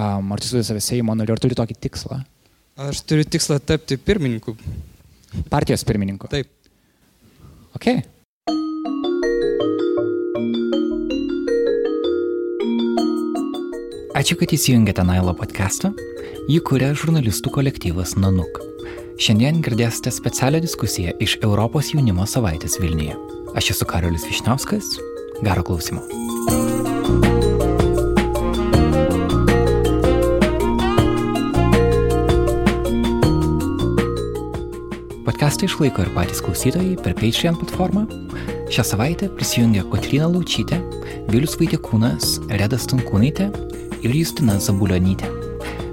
[0.00, 2.22] Um, ar tu įsivaizduoji save Seimo nariu, ar turi tokį tikslą?
[2.80, 4.54] Aš turiu tikslą tapti pirmininku.
[5.52, 6.30] Partijos pirmininku.
[6.30, 6.48] Taip.
[7.76, 7.90] Ok.
[14.20, 15.92] Ačiū, kad įsijungėte Nailo podcastą.
[16.50, 18.62] Jį kuria žurnalistų kolektyvas Nanuk.
[19.20, 23.18] Šiandien girdėsite specialią diskusiją iš Europos jaunimo savaitės Vilniuje.
[23.56, 24.96] Aš esu Karolis Višniauskas.
[25.44, 26.04] Gero klausimo.
[35.40, 38.04] Podcastą išlaiko ir patys klausytojai per Patreon platformą.
[38.68, 40.76] Šią savaitę prisijungia Kotrina Laučytė,
[41.32, 43.48] Vilius Vaitikūnas, Reda Stankūnaitė
[44.04, 45.24] ir Justina Zabulionytė.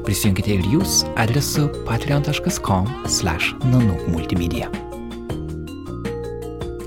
[0.04, 4.68] Prisijunkite ir jūs adresu patreon.com/nanukmultimedia.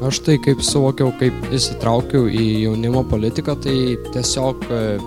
[0.04, 5.00] Aš tai kaip suvokiau, kaip įsitraukiau į jaunimo politiką, tai tiesiog, e,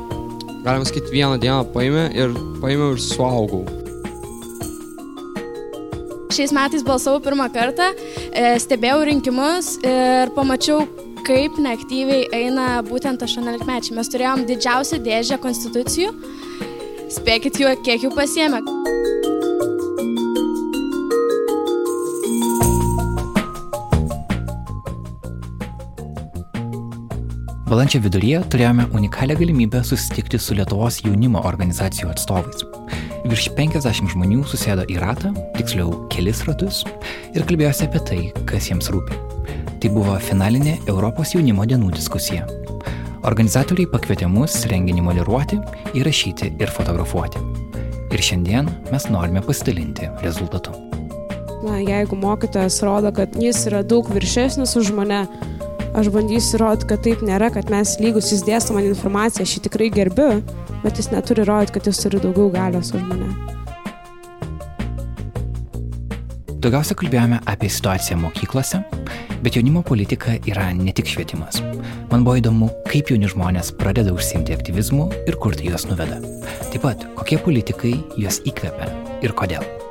[0.66, 2.34] galima sakyti, vieną dieną paėmė ir
[2.66, 3.83] paėmiau ir suaugau.
[6.34, 7.92] Šiais metais balsavau pirmą kartą,
[8.34, 10.88] e, stebėjau rinkimus ir pamačiau,
[11.28, 13.94] kaip neaktyviai eina būtent 18-mečiai.
[13.94, 16.10] Mes turėjom didžiausią dėžę konstitucijų.
[17.14, 18.64] Spėkit, jų, kiek jų pasiemė.
[27.70, 32.73] Balandžio viduryje turėjome unikalią galimybę susitikti su Lietuvos jaunimo organizacijų atstovais.
[33.24, 36.82] Virš 50 žmonių susėdo į ratą, tiksliau kelis ratus,
[37.32, 38.18] ir kalbėjosi apie tai,
[38.50, 39.16] kas jiems rūpi.
[39.80, 42.44] Tai buvo finalinė Europos jaunimo dienų diskusija.
[43.24, 45.62] Organizatoriai pakvietė mus renginį moderuoti,
[45.96, 47.40] įrašyti ir fotografuoti.
[48.12, 50.76] Ir šiandien mes norime pasidalinti rezultatu.
[51.64, 55.24] Na, jeigu mokytojas rodo, kad jis yra daug viršesnis už mane,
[55.94, 59.66] aš bandysiu rodyti, kad taip nėra, kad mes lygus, jis dėsto man informaciją, aš jį
[59.68, 60.30] tikrai gerbiu,
[60.84, 63.30] bet jis neturi rodyti, kad jis turi daugiau galios už mane.
[66.64, 68.80] Daugiausia kalbėjome apie situaciją mokyklose,
[69.44, 71.60] bet jaunimo politika yra ne tik švietimas.
[72.14, 76.22] Man buvo įdomu, kaip jauni žmonės pradeda užsimti aktyvizmu ir kur tai juos nuveda.
[76.70, 78.94] Taip pat, kokie politikai juos įkvepia
[79.26, 79.83] ir kodėl.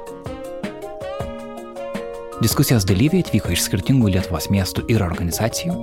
[2.42, 5.76] Diskusijos dalyviai atvyko iš skirtingų Lietuvos miestų ir organizacijų.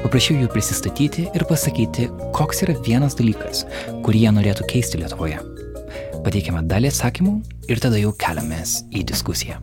[0.00, 3.62] Paprašiau jų prisistatyti ir pasakyti, koks yra vienas dalykas,
[4.02, 5.38] kurį jie norėtų keisti Lietuvoje.
[6.26, 7.38] Pateikėme dalį atsakymų
[7.70, 9.62] ir tada jau keliamės į diskusiją.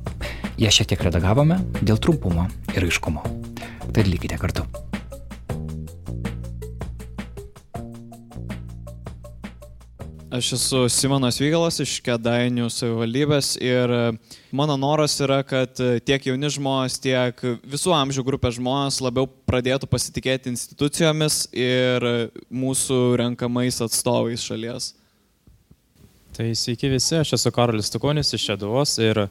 [0.56, 2.48] Ją šiek tiek redagavome dėl trumpumo
[2.78, 3.28] ir aiškumo.
[3.92, 4.64] Tad likite kartu.
[10.32, 14.00] Aš esu Simonas Vygalas iš Kedainių savivaldybės ir e,
[14.52, 19.88] mano noras yra, kad e, tiek jauni žmonės, tiek visų amžių grupės žmonės labiau pradėtų
[19.88, 22.04] pasitikėti institucijomis ir
[22.52, 24.90] mūsų renkamais atstovais šalies.
[26.36, 29.30] Tai sveiki visi, aš esu Karolis Tukonis iš Šeduvos ir e,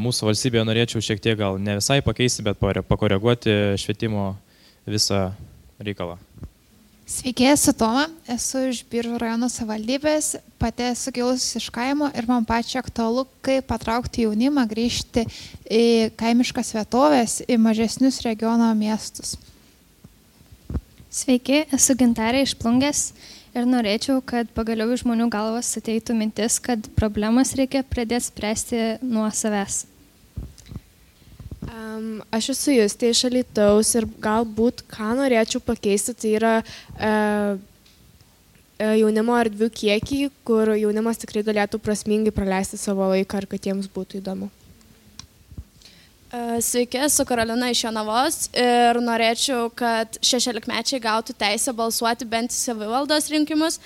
[0.00, 4.30] mūsų valstybėje norėčiau šiek tiek gal ne visai pakeisti, bet pakoreguoti švietimo
[4.88, 5.26] visą
[5.84, 6.16] reikalą.
[7.08, 12.44] Sveiki, esu Toma, esu iš Biržų rajono savivaldybės, pati esu kilusi iš kaimo ir man
[12.44, 15.24] pačiai aktualu, kaip patraukti jaunimą grįžti
[15.72, 15.86] į
[16.20, 19.38] kaimiškas vietovės, į mažesnius regiono miestus.
[21.08, 23.06] Sveiki, esu Gintarė iš Plungės
[23.56, 29.30] ir norėčiau, kad pagaliau iš žmonių galvas ateitų mintis, kad problemas reikia pradėti spręsti nuo
[29.32, 29.86] savęs.
[31.68, 37.58] Um, aš esu Justė iš Alitaus ir galbūt ką norėčiau pakeisti, tai yra uh,
[38.78, 44.22] jaunimo erdvių kiekį, kur jaunimas tikrai galėtų prasmingai praleisti savo laiką ir kad jiems būtų
[44.22, 44.48] įdomu.
[46.28, 53.30] Sveiki, esu Karolina iš Jonavos ir norėčiau, kad šešiolikmečiai gautų teisę balsuoti bent į savivaldos
[53.32, 53.80] rinkimus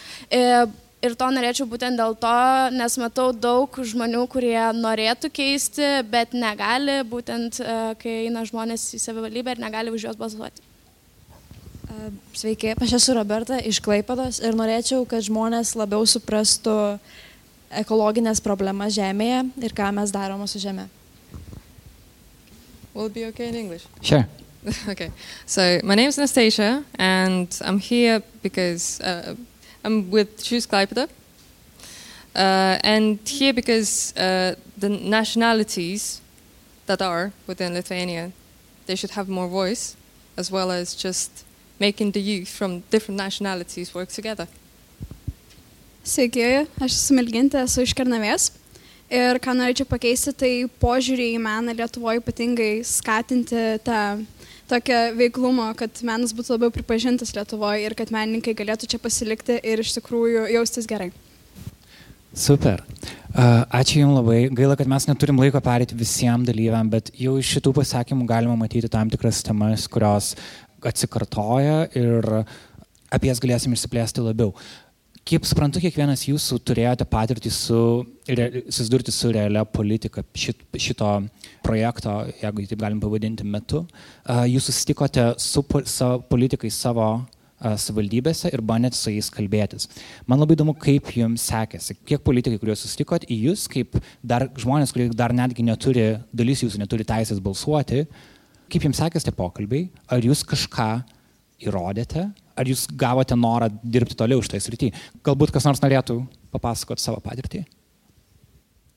[1.02, 2.34] ir to norėčiau būtent dėl to,
[2.74, 9.02] nes matau daug žmonių, kurie norėtų keisti, bet negali, būtent e, kai eina žmonės į
[9.02, 10.62] savivaldybę ir negali už juos balsuoti.
[10.62, 16.76] E, sveiki, aš esu Roberta iš Klaipados ir norėčiau, kad žmonės labiau suprastų
[17.82, 20.86] ekologinės problemas žemėje ir ką mes darome su žemė.
[22.94, 23.86] Will it be okay in English?
[24.02, 24.28] Sure.
[24.88, 25.10] okay.
[25.46, 29.34] So my name is Anastasia, and I'm here because uh,
[29.84, 31.08] I'm with Choose Klaipeda.
[32.34, 36.20] Uh, and here because uh, the nationalities
[36.86, 38.32] that are within Lithuania,
[38.86, 39.96] they should have more voice,
[40.36, 41.44] as well as just
[41.78, 44.46] making the youth from different nationalities work together.
[46.04, 48.50] Sveiki, aš esu Milgintė, esu iš Kernavės.
[49.12, 50.52] Ir ką norėčiau pakeisti, tai
[50.82, 54.00] požiūrį į meną Lietuvoje ypatingai skatinti tą
[54.72, 59.84] tokio veiklumo, kad menas būtų labiau pripažintas Lietuvoje ir kad menininkai galėtų čia pasilikti ir
[59.84, 61.10] iš tikrųjų jaustis gerai.
[62.32, 62.80] Super.
[63.32, 64.38] Ačiū Jums labai.
[64.52, 68.88] Gaila, kad mes neturim laiko perėti visiems dalyviam, bet jau iš šitų pasakymų galima matyti
[68.92, 70.32] tam tikras temas, kurios
[70.82, 72.28] atsikartoja ir
[73.12, 74.54] apie jas galėsim išsiplėsti labiau.
[75.22, 77.82] Kaip suprantu, kiekvienas jūsų turėjote patirtį su,
[78.26, 81.10] susidurti su realia politika šit, šito
[81.62, 83.84] projekto, jeigu taip galim pavadinti, metu.
[84.50, 87.06] Jūs susitikote su, su politikais savo
[87.62, 89.86] savivaldybėse ir bandėt su jais kalbėtis.
[90.26, 93.94] Man labai įdomu, kaip jums sekėsi, kiek politikai, kuriuos susitikot, į jūs, kaip
[94.26, 98.08] dar žmonės, kurie dar netgi neturi, dalis jūsų neturi teisės balsuoti,
[98.72, 100.90] kaip jums sekėsi tie pokalbiai, ar jūs kažką
[101.62, 102.26] įrodėte,
[102.56, 104.90] ar jūs gavote norą dirbti toliau iš tai srity.
[105.24, 106.20] Galbūt kas nors norėtų
[106.54, 107.64] papasakoti savo patirtį.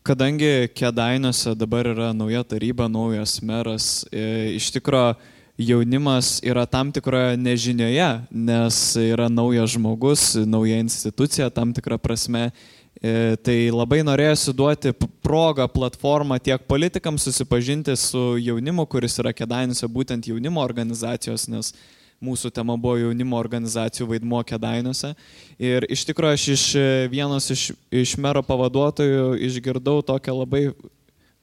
[0.05, 5.15] Kadangi Kedainiuose dabar yra nauja taryba, naujas meras, e, iš tikrųjų
[5.57, 12.51] jaunimas yra tam tikroje nežinioje, nes yra naujas žmogus, nauja institucija tam tikrą prasme.
[12.95, 14.93] E, tai labai norėjusi duoti
[15.23, 21.73] progą, platformą tiek politikams susipažinti su jaunimu, kuris yra kedainiuose būtent jaunimo organizacijos, nes
[22.23, 25.11] mūsų tema buvo jaunimo organizacijų vaidmuo kedainiuose.
[25.59, 26.63] Ir iš tikrųjų aš iš
[27.11, 30.63] vienos iš, iš mero pavaduotojų išgirdau tokią labai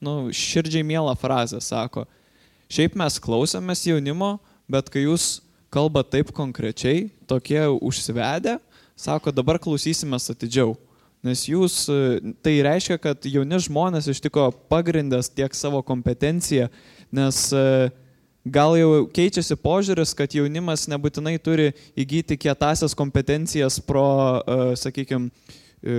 [0.03, 2.07] nu, širdžiai mielą frazę, sako,
[2.73, 4.39] Šiaip mes klausomės jaunimo,
[4.71, 5.43] bet kai jūs
[5.73, 8.55] kalbate taip konkrečiai, tokie užsivedę,
[8.97, 10.73] sako, dabar klausysimės atidžiau.
[11.23, 11.83] Nes jūs,
[12.41, 16.65] tai reiškia, kad jauni žmonės iš tikrųjų pagrindęs tiek savo kompetenciją,
[17.13, 17.43] nes
[18.45, 24.41] gal jau keičiasi požiūris, kad jaunimas nebūtinai turi įgyti kietasias kompetencijas pro,
[24.79, 25.31] sakykime,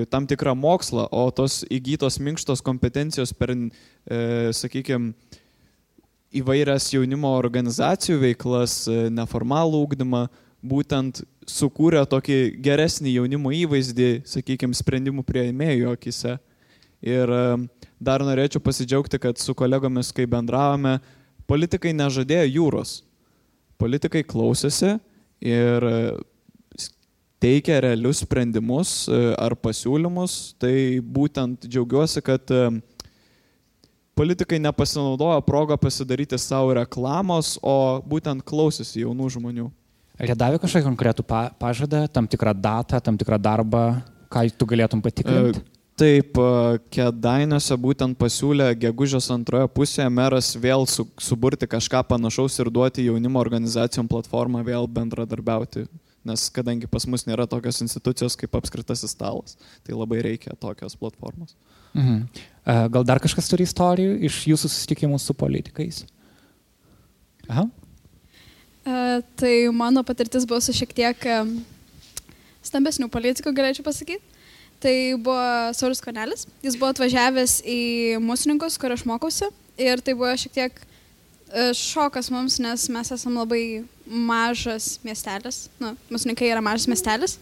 [0.08, 3.52] tam tikrą mokslą, o tos įgytos minkštos kompetencijos per,
[4.56, 5.12] sakykime,
[6.34, 10.24] įvairias jaunimo organizacijų veiklas, e, neformalų ūkdymą,
[10.64, 16.38] būtent sukūrė tokį geresnį jaunimo įvaizdį, sakykime, sprendimų prieimėjų akise.
[17.04, 17.44] Ir e,
[18.02, 20.98] dar norėčiau pasidžiaugti, kad su kolegomis, kai bendravome,
[21.50, 22.94] politikai nežadėjo jūros.
[23.80, 24.94] Politikai klausėsi
[25.44, 25.98] ir e,
[27.42, 30.54] teikia realius sprendimus ar pasiūlymus.
[30.62, 30.74] Tai
[31.04, 32.52] būtent džiaugiuosi, kad
[34.14, 39.68] politikai nepasinaudojo progą pasidaryti savo reklamos, o būtent klausosi jaunų žmonių.
[40.14, 43.84] Ar jie davė kažkokį konkretų pa pažadą, tam tikrą datą, tam tikrą darbą,
[44.30, 45.58] ką tu galėtum patikrinti?
[45.58, 52.58] E, taip, e, Kedainiuose būtent pasiūlė gegužės antroje pusėje meras vėl su, suburti kažką panašaus
[52.60, 55.86] ir duoti jaunimo organizacijom platformą vėl bendradarbiauti.
[56.24, 61.52] Nes kadangi pas mus nėra tokios institucijos kaip apskritasis stalas, tai labai reikia tokios platformos.
[61.92, 62.22] Mhm.
[62.64, 66.00] Gal dar kažkas turi istorijų iš jūsų susitikimų su politikais?
[67.44, 67.68] Aha.
[68.84, 71.54] Uh, tai mano patirtis buvo su šiek tiek um,
[72.64, 74.33] stambesnių politikų, galėčiau pasakyti.
[74.84, 76.44] Tai buvo Saulis Konelis.
[76.60, 77.80] Jis buvo atvažiavęs į
[78.20, 79.48] Musininkus, kur aš mokiausi.
[79.80, 83.62] Ir tai buvo šiek tiek uh, šokas mums, nes mes esame labai
[84.04, 85.70] mažas miestelis.
[85.80, 87.38] Nu, Musininkai yra mažas miestelis.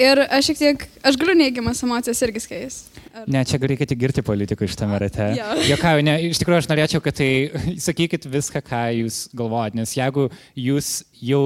[0.00, 2.80] Ir aš šiek tiek, aš galiu neigiamas emocijas irgi skais.
[3.12, 3.28] Ar...
[3.28, 5.28] Ne, čia reikia tik girti politikų iš tame rate.
[5.68, 7.30] Jokau, ne, iš tikrųjų aš norėčiau, kad tai
[7.90, 11.44] sakykit viską, ką jūs galvojat, nes jeigu jūs jau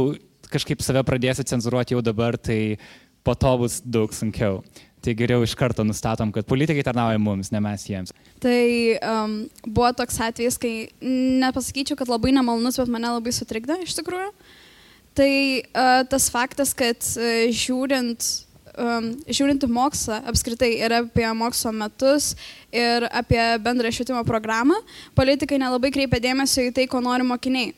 [0.49, 2.79] kažkaip save pradėsite cenzuruoti jau dabar, tai
[3.26, 4.62] po to bus daug sunkiau.
[5.05, 8.15] Tai geriau iš karto nustatom, kad politikai tarnauja mums, ne mes jiems.
[8.43, 8.63] Tai
[8.99, 10.72] um, buvo toks atvejis, kai
[11.43, 14.32] nepasakyčiau, kad labai nemalonus, bet mane labai sutrikdė iš tikrųjų.
[15.19, 18.27] Tai uh, tas faktas, kad uh, žiūrint
[18.79, 22.32] um, žiūrint į mokslą apskritai ir apie mokslo metus
[22.75, 24.79] ir apie bendrą švietimo programą,
[25.19, 27.75] politikai nelabai kreipia dėmesio į tai, ko nori mokiniai.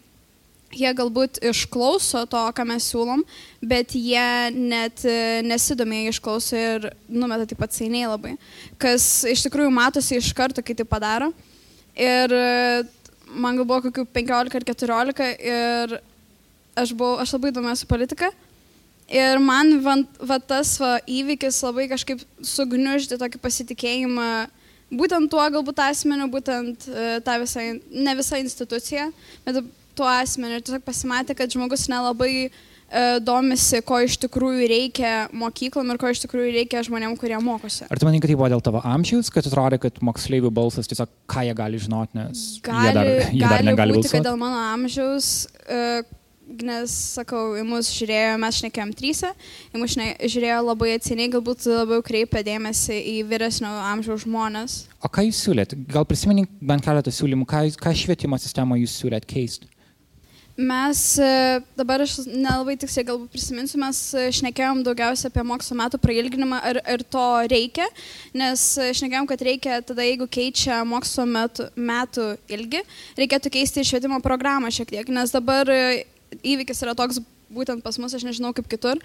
[0.70, 3.24] Jie galbūt išklauso to, ką mes siūlom,
[3.58, 8.36] bet jie net e, nesidomė išklauso ir numeta taip pat seiniai labai.
[8.78, 11.32] Kas iš tikrųjų matosi iš karto, kai tai padaro.
[11.98, 12.84] Ir e,
[13.34, 15.98] man gal buvo kokių 15 ar 14 ir
[16.78, 18.30] aš, buvau, aš labai domiuosi politiką
[19.10, 24.26] Ir man va, va tas va, įvykis labai kažkaip sugniuždė tokį pasitikėjimą
[24.94, 29.08] būtent tuo galbūt asmeniu, būtent uh, tą visą, ne visą instituciją,
[29.46, 29.58] bet
[29.96, 30.58] tuo asmeniu.
[30.58, 32.60] Ir tiesiog pasimatė, kad žmogus nelabai uh,
[33.22, 37.86] domisi, ko iš tikrųjų reikia mokyklom ir ko iš tikrųjų reikia žmonėm, kurie mokosi.
[37.86, 41.10] Ar tu manai, kad tai buvo dėl tavo amžiaus, kad atrodė, kad moksleivių balsas tiesiog
[41.30, 44.16] ką jie gali žinoti, nes gali, jie dar, jie gali dar negali būti, balsuoti?
[44.18, 45.34] kad dėl mano amžiaus
[45.66, 46.16] uh,
[46.50, 49.30] nes, sakau, į mus žiūrėjo, mes šnekėjom trysą,
[49.70, 54.80] į mus žiūrėjo labai atsiniai, galbūt labiau kreipė dėmesį į vyresnio amžiaus žmonės.
[54.98, 55.76] O ką jūs siūlėt?
[55.90, 59.70] Gal prisimenink bent keletą siūlymų, ką, ką švietimo sistemoje jūs siūlėt keisti?
[60.60, 66.00] Mes e, dabar aš nelabai tiksliai galbūt prisiminsiu, mes e, šnekėjom daugiausia apie mokslo metų
[66.02, 67.86] prailginimą ir, ir to reikia,
[68.36, 72.82] nes e, šnekėjom, kad reikia tada, jeigu keičia mokslo metų, metų ilgi,
[73.22, 78.14] reikėtų keisti ir švietimo programą šiek tiek, nes dabar įvykis yra toks būtent pas mus,
[78.14, 79.00] aš nežinau kaip kitur,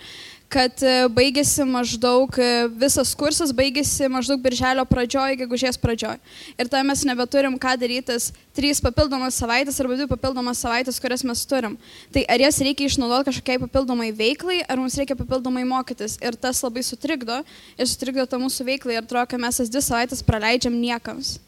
[0.53, 6.19] kad e, baigėsi maždaug, e, visas kursas baigėsi maždaug birželio pradžioj, gegužės pradžioj.
[6.55, 11.41] Ir tada mes nebeturim ką darytis trys papildomas savaitės arba dvi papildomas savaitės, kurias mes
[11.49, 11.79] turim.
[12.13, 16.19] Tai ar jas reikia išnaudoti kažkokiai papildomai veiklai, ar mums reikia papildomai mokytis.
[16.23, 17.41] Ir tas labai sutrikdo,
[17.75, 21.39] ir sutrikdo tą mūsų veiklą ir atrodo, kad mes tas dvi savaitės praleidžiam niekams.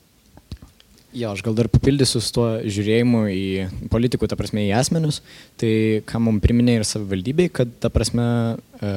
[1.17, 3.45] Jo, aš gal dar papildysiu su tuo žiūrėjimu į
[3.89, 5.23] politikų, ta prasme, į asmenius.
[5.57, 5.69] Tai
[6.05, 8.25] ką mums priminė ir savivaldybei, kad, ta prasme,
[8.77, 8.91] e,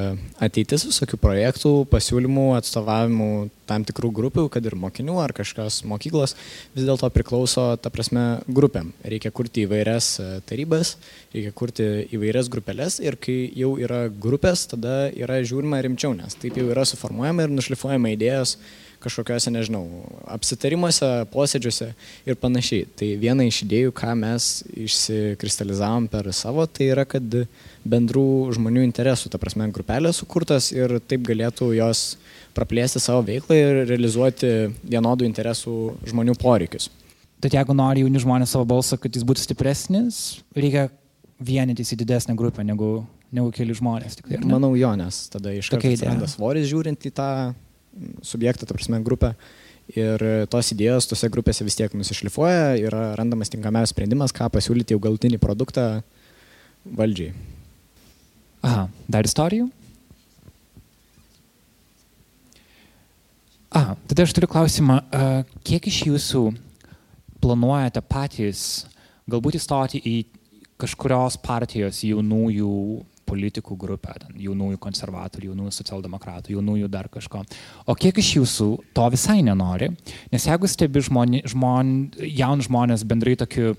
[0.45, 3.29] ateitis visokių projektų, pasiūlymų, atstovavimų
[3.71, 6.35] tam tikrų grupių, kad ir mokinių ar kažkas mokyklos,
[6.75, 8.93] vis dėlto priklauso, ta prasme, grupėm.
[9.01, 10.93] Reikia kurti įvairias e, tarybas,
[11.33, 16.61] reikia kurti įvairias grupelės ir kai jau yra grupės, tada yra žiūrima rimčiau, nes taip
[16.61, 18.59] jau yra suformuojama ir nušlifuojama idėjos
[19.01, 19.83] kažkokiuose, nežinau,
[20.31, 21.89] apsitarimuose, posėdžiuose
[22.29, 22.87] ir panašiai.
[22.97, 27.41] Tai viena iš idėjų, ką mes išsikristalizavom per savo, tai yra, kad
[27.87, 32.15] bendrų žmonių interesų, ta prasme, grupelės sukurtas ir taip galėtų jos
[32.57, 34.51] praplėsti savo veiklą ir realizuoti
[34.83, 35.75] vienodų interesų
[36.11, 36.89] žmonių poreikius.
[37.41, 40.17] Tad jeigu nori jauni žmonės savo balsą, kad jis būtų stipresnis,
[40.53, 40.89] reikia
[41.41, 43.01] vienytis į didesnę grupę negu,
[43.33, 44.19] negu keli žmonės.
[44.19, 47.29] Tik, tai, Manau, jo, nes tada iš karto atsiranda svoris žiūrint į tą
[48.25, 49.33] subjektą, ta prasme, grupę.
[49.91, 55.01] Ir tos idėjos tose grupėse vis tiek nusišlifuoja, yra randamas tinkamiausias sprendimas, ką pasiūlyti jau
[55.03, 55.87] galutinį produktą
[56.85, 57.33] valdžiai.
[58.63, 59.67] Aha, dar istorijų?
[63.71, 64.99] Aha, tada aš turiu klausimą,
[65.67, 66.45] kiek iš jūsų
[67.41, 68.85] planuojate patys
[69.31, 70.15] galbūt įstoti į
[70.81, 72.73] kažkurios partijos jaunųjų
[73.31, 77.45] politikų grupę, ten, jaunųjų konservatorių, jaunųjų socialdemokratų, jaunųjų dar kažko.
[77.87, 79.91] O kiek iš jūsų to visai nenori?
[80.33, 81.95] Nes jeigu stebi žmoni, žmon,
[82.27, 83.73] jaun žmonės bendrai tokiu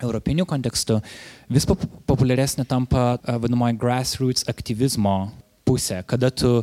[0.00, 0.98] europiniu kontekstu,
[1.52, 5.16] vis populiaresnė tampa vadinamoji grassroots aktyvizmo
[5.68, 6.60] pusė, kada tu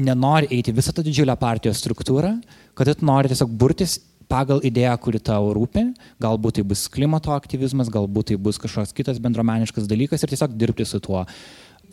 [0.00, 2.34] nenori eiti visą tą didžiulę partijos struktūrą,
[2.74, 3.98] kada tu nori tiesiog burtis
[4.30, 5.86] pagal idėją, kuri tau rūpi,
[6.22, 10.86] galbūt tai bus klimato aktyvizmas, galbūt tai bus kažkoks kitas bendromeniškas dalykas ir tiesiog dirbti
[10.88, 11.24] su tuo.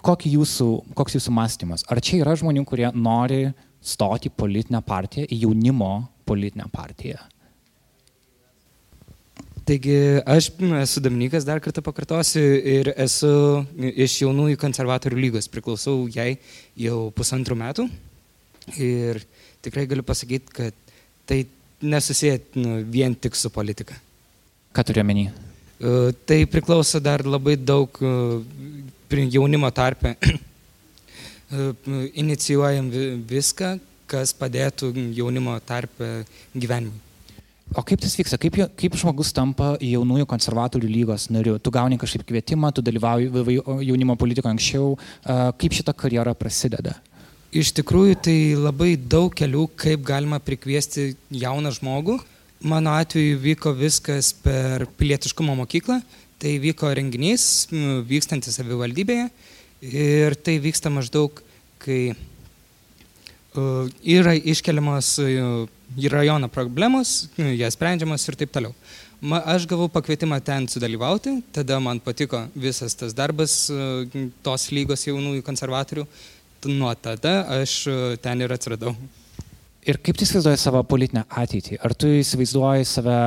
[0.01, 1.83] Jūsų, koks jūsų mąstymas?
[1.91, 3.51] Ar čia yra žmonių, kurie nori
[3.85, 7.21] stoti politinę partiją, jaunimo politinę partiją?
[9.61, 9.93] Taigi
[10.25, 10.49] aš
[10.81, 13.29] esu Dominikas, dar kartą pakartosiu, ir esu
[13.77, 16.39] iš jaunųjų konservatorių lygos, priklausau jai
[16.75, 17.85] jau pusantrų metų.
[18.81, 19.21] Ir
[19.61, 20.97] tikrai galiu pasakyti, kad
[21.29, 21.43] tai
[21.81, 23.95] nesusiję nu, vien tik su politika.
[24.71, 25.27] Ką turiu menį?
[25.81, 28.41] Uh, tai priklauso dar labai daug uh,
[29.11, 30.15] jaunimo tarpe.
[30.31, 31.71] uh,
[32.13, 32.91] inicijuojam
[33.27, 36.21] viską, kas padėtų jaunimo tarpe
[36.53, 36.99] gyvenimui.
[37.71, 38.35] O kaip tas vyksta?
[38.35, 41.55] Kaip, kaip žmogus tampa jaunųjų konservatorių lygos nariu?
[41.55, 44.89] Tu gauni kažkaip kvietimą, tu dalyvauji jaunimo politikoje anksčiau.
[45.23, 46.97] Kaip šita karjera prasideda?
[47.51, 52.15] Iš tikrųjų, tai labai daug kelių, kaip galima prikviesti jauną žmogų.
[52.63, 55.97] Mano atveju vyko viskas per pilietiškumo mokyklą.
[56.39, 57.67] Tai vyko renginys,
[58.07, 59.27] vykstantis savivaldybėje.
[59.83, 61.43] Ir tai vyksta maždaug,
[61.83, 68.71] kai uh, yra iškeliamos į rajoną problemos, jas sprendžiamas ir taip toliau.
[69.21, 74.07] Ma, aš gavau pakvietimą ten sudalyvauti, tada man patiko visas tas darbas uh,
[74.41, 76.07] tos lygos jaunųjų konservatorių
[76.69, 78.93] nuo tada aš e, ten ir atsiradau.
[79.81, 81.79] Ir kaip tu įsivaizduoji savo politinę ateitį?
[81.81, 83.17] Ar tu įsivaizduoji save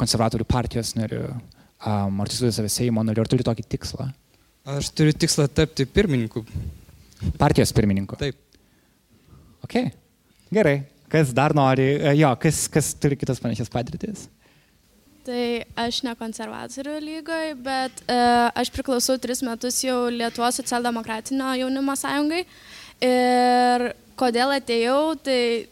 [0.00, 1.26] konservatorių partijos nariu?
[1.84, 3.26] Ar tu įsivaizduoji save Seimo nariu?
[3.26, 4.08] Ar turi tokį tikslą?
[4.76, 6.42] Aš turiu tikslą tapti pirmininku.
[7.38, 8.16] Partijos pirmininku?
[8.18, 8.38] Taip.
[9.66, 9.76] Ok.
[10.52, 10.78] Gerai.
[11.12, 11.86] Kas dar nori?
[12.00, 14.26] E, jo, kas, kas turi kitas panašias patirtis?
[15.26, 15.46] Tai
[15.82, 18.16] aš ne konservatorių lygoje, bet e,
[18.54, 22.44] aš priklausau tris metus jau Lietuvos socialdemokratinio jaunimo sąjungai.
[23.02, 25.66] Ir kodėl atėjau, tai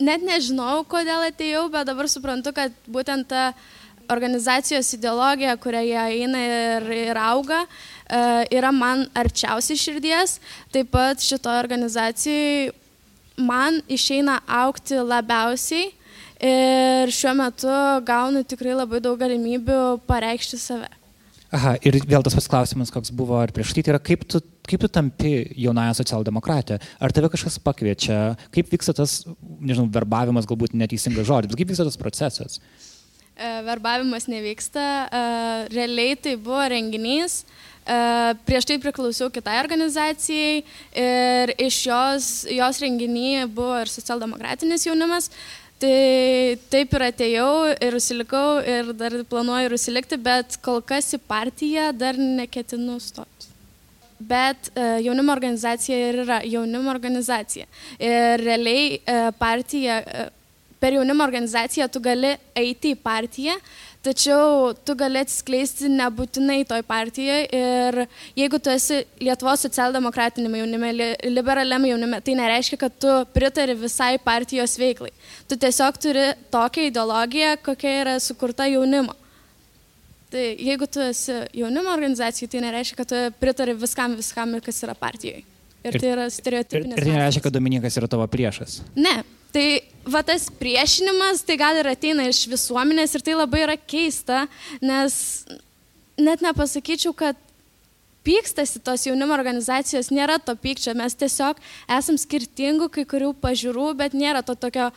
[0.00, 3.50] net nežinau, kodėl atėjau, bet dabar suprantu, kad būtent ta
[4.10, 7.60] organizacijos ideologija, kurioje eina ir, ir auga,
[8.08, 8.24] e,
[8.56, 10.38] yra man arčiausiai širdies.
[10.72, 12.70] Taip pat šitoje organizacijai
[13.36, 15.90] man išeina aukti labiausiai
[16.40, 17.74] Ir šiuo metu
[18.08, 20.88] gaunu tikrai labai daug galimybių pareikšti save.
[21.50, 24.38] Aha, ir vėl tas pats klausimas, koks buvo ir prieš tai, tai yra kaip tu,
[24.70, 26.78] kaip tu tampi jaunąją socialdemokratę?
[27.02, 28.20] Ar tave kažkas pakviečia?
[28.54, 29.24] Kaip vyksta tas,
[29.58, 32.60] nežinau, verbavimas galbūt neteisingas žodis, bet kaip vyksta tas procesas?
[33.64, 35.08] verbavimas nevyksta.
[35.72, 37.44] Realiai tai buvo renginys.
[38.46, 40.60] Prieš tai priklausiau kitai organizacijai
[40.94, 45.30] ir iš jos, jos renginį buvo ir socialdemokratinis jaunimas.
[45.80, 51.20] Tai taip ir atėjau ir užsilikau ir dar planuoju ir užsilikti, bet kol kas į
[51.24, 53.48] partiją dar neketinu stoti.
[54.20, 57.64] Bet e, jaunimo organizacija ir yra jaunimo organizacija.
[57.96, 60.26] Ir realiai e, partija, e,
[60.82, 63.56] per jaunimo organizaciją tu gali eiti į partiją,
[64.04, 67.98] tačiau tu gali atsiskleisti nebūtinai toj partijoje ir
[68.38, 70.92] jeigu tu esi Lietuvos socialdemokratinėme jaunime,
[71.28, 75.12] liberaliame jaunime, tai nereiškia, kad tu pritari visai partijos veiklai.
[75.48, 79.16] Tu tiesiog turi tokią ideologiją, kokia yra sukurta jaunimo.
[80.30, 84.94] Tai jeigu tu esi jaunimo organizacijai, tai nereiškia, kad tu pritari viskam, viskam, kas yra
[84.94, 85.42] partijoje.
[85.80, 86.94] Ir, ir tai yra stereotipinis.
[86.94, 88.80] Ir, ir tai nereiškia, kad Dominikas yra tavo priešas.
[89.00, 89.66] Ne, Tai
[90.06, 94.44] va tas priešinimas, tai gal ir ateina iš visuomenės ir tai labai yra keista,
[94.82, 95.14] nes
[96.20, 97.38] net nepasakyčiau, kad
[98.26, 101.60] pykstasi tos jaunimo organizacijos, nėra to pykčio, mes tiesiog
[101.96, 104.90] esam skirtingų kai kurių pažiūrų, bet nėra to tokio,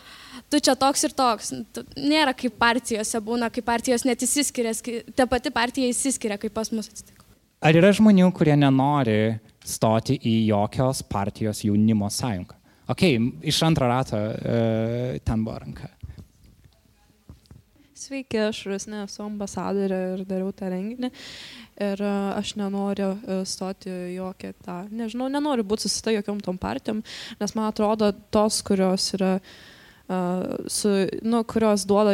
[0.52, 1.54] tu čia toks ir toks.
[1.96, 4.76] Nėra kaip partijose būna, kaip partijos net įsiskiria,
[5.16, 7.24] ta pati partija įsiskiria, kaip pas mus atsitiko.
[7.64, 12.60] Ar yra žmonių, kurie nenori stoti į jokios partijos jaunimo sąjungą?
[12.88, 13.04] Ok,
[13.42, 15.88] iš antro rato e, ten buvo ranka.
[17.96, 21.10] Sveiki, aš Rusne esu ambasadorė ir dariau tą renginį.
[21.80, 27.00] Ir e, aš nenoriu e, stoti jokią tą, nežinau, nenoriu būti susita jokiom tom partijom,
[27.40, 29.56] nes man atrodo tos, kurios yra uh,
[30.68, 30.92] su,
[31.22, 32.14] nu, kurios duoda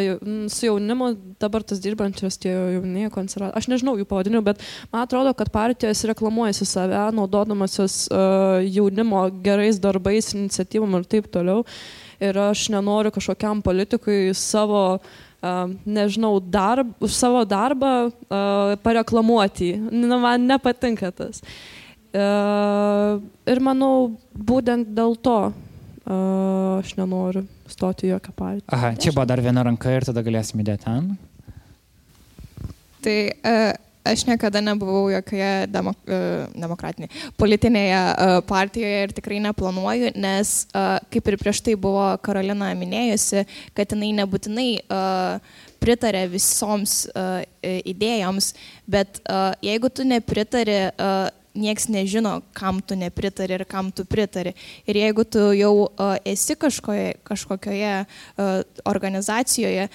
[0.50, 3.58] su jaunimu, dabar tas dirbančios tie jaunieji konservatoriai.
[3.60, 9.80] Aš nežinau jų pavadinimų, bet man atrodo, kad partijos reklamuojasi save, naudodamasis uh, jaunimo gerais
[9.82, 11.64] darbais, iniciatyvom ir taip toliau.
[12.20, 15.00] Ir aš nenoriu kažkokiam politikui savo
[15.40, 19.70] Uh, nežinau, darb, už savo darbą uh, pareklamuoti.
[19.88, 21.40] Nu, man nepatinka tas.
[22.12, 28.70] Uh, ir manau, būtent dėl to uh, aš nenoriu stoti jokią partiją.
[28.76, 31.14] Aha, čia buvo dar viena ranka ir tada galėsim įdėti ten.
[33.00, 33.72] Tai uh,
[34.10, 40.54] aš niekada nebuvau jokioje demo, uh, demokratinėje, politinėje uh, partijoje ir tikrai neplanuoju, nes
[41.14, 43.46] kaip ir prieš tai buvo Karolina minėjusi,
[43.78, 44.70] kad jinai nebūtinai
[45.80, 47.06] pritarė visoms
[47.64, 49.22] idėjoms, bet
[49.64, 50.82] jeigu tu nepritari
[51.60, 54.56] nieks nežino, kam tu nepritari ir kam tu pritari.
[54.88, 55.74] Ir jeigu tu jau
[56.28, 57.94] esi kažkoje, kažkokioje
[58.88, 59.90] organizacijoje,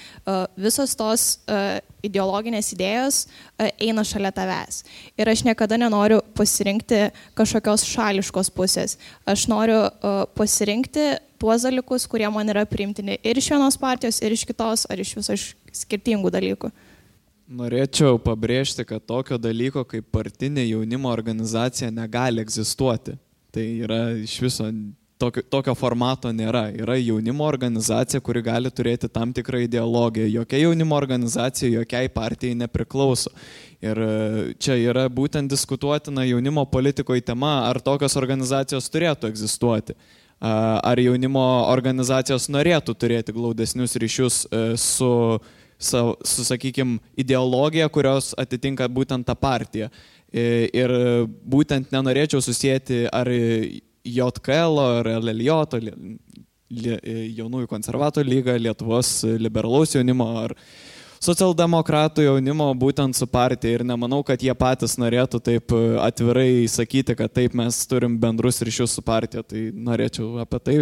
[0.55, 1.27] visos tos
[2.05, 3.21] ideologinės idėjos
[3.81, 4.83] eina šalia tavęs.
[5.17, 8.97] Ir aš niekada nenoriu pasirinkti kažkokios šališkos pusės.
[9.25, 9.87] Aš noriu
[10.37, 15.01] pasirinkti tuos dalykus, kurie man yra priimtini ir iš vienos partijos, ir iš kitos, ar
[15.01, 16.71] iš viso iš skirtingų dalykų.
[17.45, 23.19] Norėčiau pabrėžti, kad tokio dalyko kaip partinė jaunimo organizacija negali egzistuoti.
[23.53, 24.65] Tai yra iš viso
[25.21, 26.65] tokio, tokio formato nėra.
[26.73, 30.27] Yra jaunimo organizacija, kuri gali turėti tam tikrą ideologiją.
[30.39, 33.29] Jokia jaunimo organizacija jokiai partijai nepriklauso.
[33.83, 34.11] Ir e,
[34.59, 39.95] čia yra būtent diskutuotina jaunimo politikoje tema, ar tokios organizacijos turėtų egzistuoti.
[40.45, 45.11] Ar jaunimo organizacijos norėtų turėti glaudesnius ryšius e, su
[45.77, 49.89] su, sakykime, ideologija, kurios atitinka būtent tą partiją.
[50.35, 50.91] Ir
[51.47, 53.29] būtent nenorėčiau susijęti ar
[54.05, 55.85] JKL, ar LLJ,
[57.37, 60.55] jaunųjų konservatorių lyga, Lietuvos liberalaus jaunimo ar
[61.25, 67.33] socialdemokratų jaunimo būtent su partija ir nemanau, kad jie patys norėtų taip atvirai sakyti, kad
[67.33, 70.77] taip mes turim bendrus ryšius su partija, tai norėčiau apie tai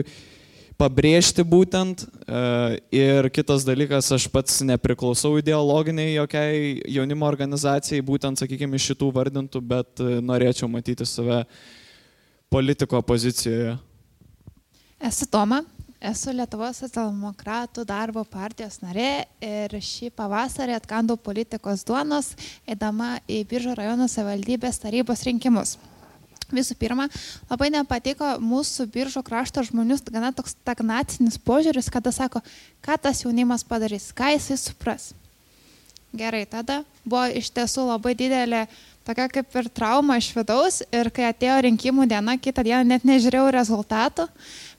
[0.84, 2.04] pabrėžti būtent.
[2.04, 2.42] E,
[2.96, 9.64] ir kitas dalykas, aš pats nepriklausau ideologiniai jokiai jaunimo organizacijai, būtent, sakykime, iš šitų vardintų,
[9.74, 11.44] bet e, norėčiau matyti save
[12.54, 13.78] politiko pozicijoje.
[15.04, 15.64] Esu Toma,
[16.04, 22.34] esu Lietuvos socialdemokratų darbo partijos narė ir šį pavasarį atkandau politikos duonos,
[22.68, 25.78] eidama į Biržo rajono savivaldybės tarybos rinkimus.
[26.52, 27.08] Visų pirma,
[27.50, 32.44] labai nepatiko mūsų biržo krašto žmonių gana toks stagnacinis požiūris, kada sako,
[32.84, 35.12] ką tas jaunimas padarys, ką jisai supras.
[36.14, 38.68] Gerai, tada buvo iš tiesų labai didelė
[39.04, 43.52] tokia kaip ir trauma iš vidaus ir kai atėjo rinkimų diena, kitą dieną net nežiūrėjau
[43.56, 44.28] rezultatų,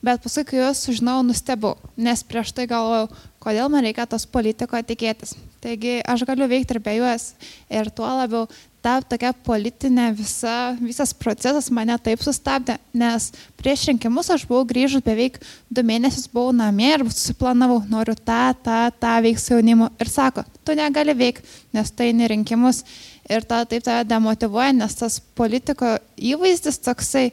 [0.05, 3.11] bet paskui, kai juos sužinojau, nustebau, nes prieš tai galvojau,
[3.45, 5.35] kodėl man reikia tos politiko tikėtis.
[5.65, 7.33] Taigi aš galiu veikti ir be juos
[7.73, 8.49] ir tuo labiau
[8.85, 15.05] ta tokia politinė visa, visas procesas mane taip sustabdė, nes prieš rinkimus aš buvau grįžus
[15.05, 15.39] beveik
[15.73, 19.89] du mėnesius, buvau namie ir susiplanavau, noriu tą, tą, tą veiks jaunimu.
[20.01, 22.85] Ir sako, tu negali veikti, nes tai nerinkimus.
[23.33, 27.31] Ir ta taip tave demotivuoja, nes tas politiko įvaizdis toksai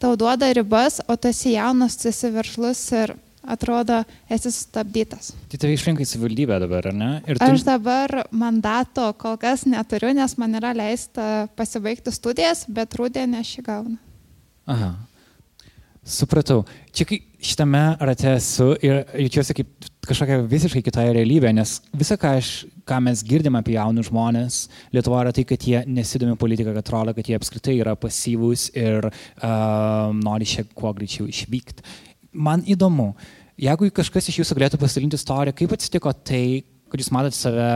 [0.00, 3.12] tau duoda ribas, o tu esi jaunas, tu esi verslus ir
[3.46, 4.00] atrodo,
[4.32, 5.32] esi sustabdytas.
[5.52, 7.10] Tai tave išrinkai savivaldybę dabar, ar ne?
[7.28, 7.46] Ir tu...
[7.46, 13.56] Aš dabar mandato kol kas neturiu, nes man yra leista pasibaigti studijas, bet rūdienį aš
[13.58, 13.98] jį gaunu.
[14.70, 14.94] Aha.
[16.04, 16.66] Supratau.
[16.92, 22.34] Čia kai šitame rate esu ir jaučiuosi kaip kažkokia visiškai kitoje realybėje, nes visa, ką,
[22.40, 22.50] aš,
[22.84, 24.58] ką mes girdim apie jaunus žmonės,
[24.92, 29.08] Lietuva yra tai, kad jie nesidomi politiką, kad atrodo, kad jie apskritai yra pasyvūs ir
[29.08, 32.03] uh, nori šiek kuo greičiau išvykti
[32.34, 33.12] man įdomu,
[33.60, 37.68] jeigu kažkas iš jūsų galėtų pasidalinti istoriją, kaip atsitiko tai, kad jūs matote save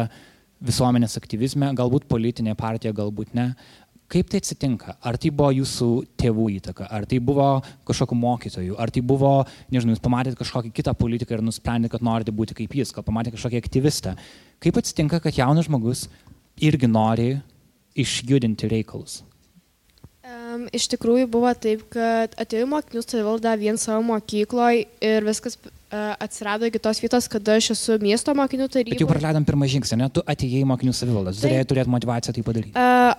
[0.64, 3.52] visuomenės aktyvizme, galbūt politinė partija, galbūt ne.
[4.08, 4.94] Kaip tai atsitinka?
[5.04, 7.48] Ar tai buvo jūsų tėvų įtaka, ar tai buvo
[7.86, 9.32] kažkokiu mokytoju, ar tai buvo,
[9.68, 13.36] nežinau, jūs pamatėte kažkokį kitą politiką ir nusprendėte, kad norite būti kaip jis, gal pamatėte
[13.36, 14.14] kažkokį aktyvistą.
[14.64, 16.06] Kaip atsitinka, kad jaunas žmogus
[16.64, 17.34] irgi nori
[18.00, 19.20] išjudinti reikalus?
[20.74, 25.58] Iš tikrųjų buvo taip, kad atėjau mokinių savivaldą vien savo mokykloje ir viskas
[25.90, 28.92] atsirado iki tos vietos, kada aš esu miesto mokinių taryboje.
[28.92, 30.08] Bet jau praleidom pirmą žingsnį, ne?
[30.12, 32.74] Tu atėjai mokinių savivaldą, tu turėjai turėti motivaciją tai padaryti.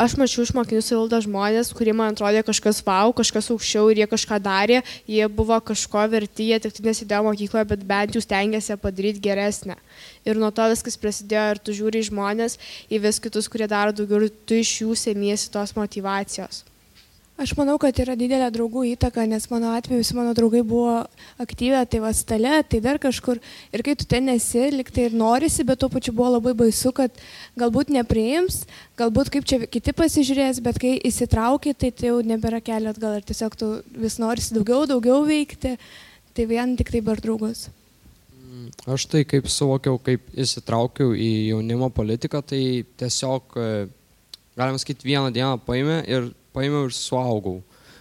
[0.06, 4.10] Aš mačiau iš mokinių savivaldą žmonės, kurie man atrodė kažkas wow, kažkas aukščiau ir jie
[4.13, 9.25] kažką darė, jie buvo kažko verti, jie tik nesidėjo mokykloje, bet bent jau stengiasi padaryti
[9.25, 9.82] geresnę.
[10.30, 12.62] Ir nuo to viskas prasidėjo ir tu žiūri į žmonės,
[12.93, 16.69] į vis kitus, kurie daro daugiau ir tu iš jų semiesi tos motivacijos.
[17.39, 21.06] Aš manau, kad yra didelė draugų įtaka, nes mano atveju visi mano draugai buvo
[21.39, 23.38] aktyvę, tai va stale, tai dar kažkur.
[23.71, 27.15] Ir kai tu ten esi, liktai ir norisi, bet tuo pačiu buvo labai baisu, kad
[27.56, 28.65] galbūt nepriims,
[28.99, 33.23] galbūt kaip čia kiti pasižiūrės, bet kai įsitrauki, tai tai jau nebėra kelio atgal ir
[33.30, 35.78] tiesiog tu vis norisi daugiau, daugiau veikti.
[36.36, 37.69] Tai vien tik tai bar draugus.
[38.36, 43.88] Mm, aš tai kaip suvokiau, kaip įsitraukiau į jaunimo politiką, tai tiesiog, e,
[44.60, 47.60] galima sakyti, vieną dieną paėmė ir paėmiau ir suaugau.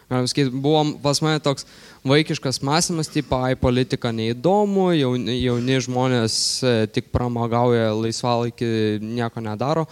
[0.08, 1.66] Galim sakyti, buvo pas mane toks
[2.08, 8.70] vaikiškas mąstymas, tipo, ai, politika neįdomu, jauni, jauni žmonės e, tik pramagauja laisvalaikį,
[9.04, 9.84] nieko nedaro.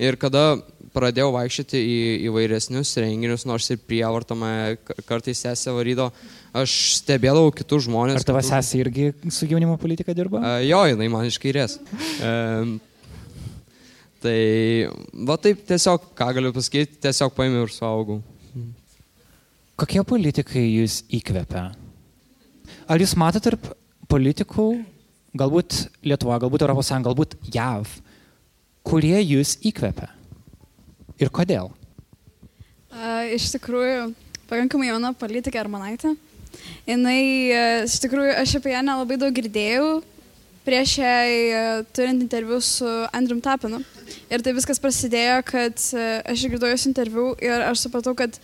[0.00, 0.54] Ir kada
[0.94, 4.50] pradėjau vaikščioti į įvairesnius renginius, nors ir prievartamą
[5.08, 6.08] kartais sesę varydo,
[6.56, 8.22] aš stebėdavau kitus žmonės.
[8.22, 10.58] Ar tavo sesė irgi su jaunimo politika dirba?
[10.64, 11.76] Jo, jinai man iš kairės.
[14.18, 14.38] Tai
[15.28, 18.18] va taip tiesiog, ką galiu pasakyti, tiesiog paėmiau ir suaugau.
[19.78, 21.68] Kokie politikai jūs įkvepia?
[22.90, 23.68] Ar jūs matote tarp
[24.10, 24.66] politikų,
[25.38, 27.92] galbūt Lietuva, galbūt ES, galbūt JAV,
[28.82, 30.10] kurie jūs įkvepia?
[31.22, 31.70] Ir kodėl?
[32.90, 34.10] A, iš tikrųjų,
[34.50, 36.16] pakankamai jauna politikė Armanaitė.
[36.88, 40.00] Jis, iš tikrųjų, aš apie ją nelabai daug girdėjau,
[40.66, 41.62] prieš jai e,
[41.94, 43.78] turint interviu su Andrium Tapinu.
[44.28, 48.34] Ir tai viskas prasidėjo, kad e, aš išgirdau jos interviu ir aš supratau, kad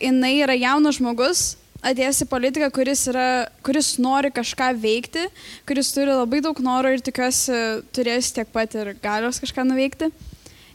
[0.00, 1.42] jinai yra jaunas žmogus,
[1.84, 3.26] atėjęs į politiką, kuris, yra,
[3.64, 5.26] kuris nori kažką veikti,
[5.68, 7.60] kuris turi labai daug noro ir tikiuosi
[7.96, 10.10] turės tiek pat ir galios kažką nuveikti.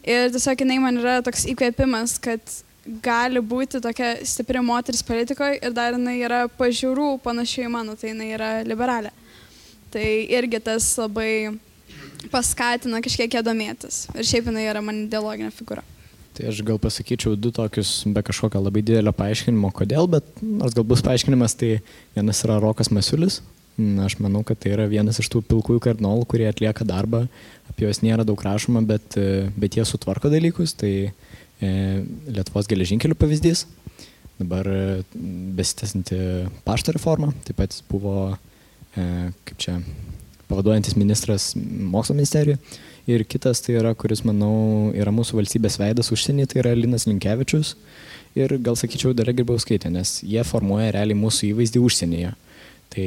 [0.06, 2.42] Ir tiesiog jinai man yra toks įkvėpimas, kad
[3.02, 8.30] gali būti tokia stipri moteris politikoje ir dar jinai yra pažiūrų panašiai mano, tai jinai
[8.38, 9.10] yra liberalė.
[9.90, 11.56] Tai irgi tas labai
[12.32, 14.06] paskatina kažkiek ją domėtis.
[14.16, 15.84] Ir šiaip jinai yra man ideologinė figūra.
[16.36, 20.84] Tai aš gal pasakyčiau du tokius be kažkokio labai didelio paaiškinimo, kodėl, bet nors gal
[20.88, 21.78] bus paaiškinimas, tai
[22.18, 23.40] vienas yra Rokas Masiulis.
[24.04, 27.26] Aš manau, kad tai yra vienas iš tų pilkųjų kardinolų, kurie atlieka darbą,
[27.72, 29.18] apie juos nėra daug rašoma, bet,
[29.56, 30.76] bet jie sutvarko dalykus.
[30.80, 31.72] Tai e,
[32.32, 33.66] Lietuvos geležinkelių pavyzdys,
[34.40, 34.70] dabar
[35.60, 36.20] besitęsinti
[36.68, 38.36] pašto reforma, taip pat buvo
[38.96, 39.74] E, kaip čia,
[40.50, 42.60] pavaduojantis ministras mokslo ministerijoje.
[43.06, 47.76] Ir kitas tai yra, kuris, manau, yra mūsų valstybės veidas užsienį, tai yra Linas Linkevičius
[48.36, 52.34] ir gal sakyčiau Darė Girbauskaitė, nes jie formuoja realiai mūsų įvaizdį užsienyje.
[52.96, 53.06] Tai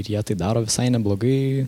[0.00, 1.66] ir jie tai daro visai neblogai,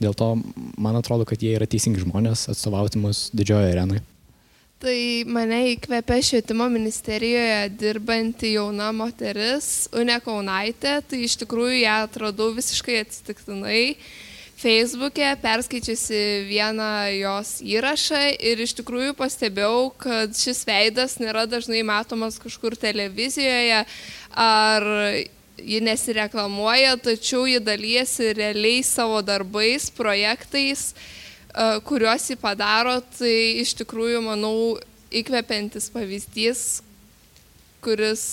[0.00, 0.34] dėl to
[0.80, 4.04] man atrodo, kad jie yra teisingi žmonės atstovauti mus didžiojoje arenoje.
[4.84, 4.98] Tai
[5.32, 12.98] mane įkvėpė švietimo ministerijoje dirbanti jauna moteris, Une Kaunaitė, tai iš tikrųjų ją atradau visiškai
[13.00, 13.94] atsitiktinai.
[14.64, 22.40] Facebook'e perskaičiusi vieną jos įrašą ir iš tikrųjų pastebėjau, kad šis veidas nėra dažnai matomas
[22.40, 23.82] kažkur televizijoje
[24.32, 24.86] ar
[25.60, 30.94] ji nesireklamuoja, tačiau ji dalyjasi realiai savo darbais, projektais
[31.86, 34.74] kuriuos jį padaro, tai iš tikrųjų, manau,
[35.14, 36.82] įkvepiantis pavyzdys,
[37.84, 38.24] kuris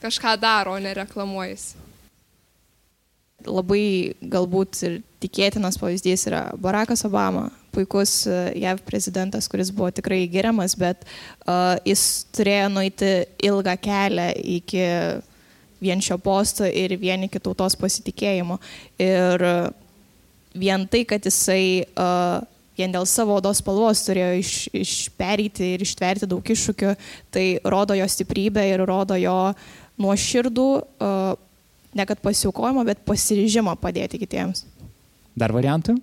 [0.00, 1.89] kažką daro, o ne reklamuojasi.
[3.48, 10.24] Labai galbūt ir tikėtinas pavyzdys yra Barackas Obama, puikus e, JAV prezidentas, kuris buvo tikrai
[10.32, 13.10] geriamas, bet uh, jis turėjo nueiti
[13.46, 14.86] ilgą kelią iki
[15.80, 18.58] vien šio posto ir vien iki tautos pasitikėjimo.
[19.00, 19.44] Ir
[20.52, 22.40] vien tai, kad jisai uh,
[22.76, 26.96] vien dėl savo odos spalvos turėjo iš, išperėti ir ištverti daug iššūkių,
[27.32, 29.38] tai rodo jo stiprybę ir rodo jo
[30.00, 31.32] nuoširdų, uh,
[31.94, 34.64] ne kad pasiaukojimą, bet pasiryžimą padėti kitiems.
[35.38, 35.96] Dar variantų?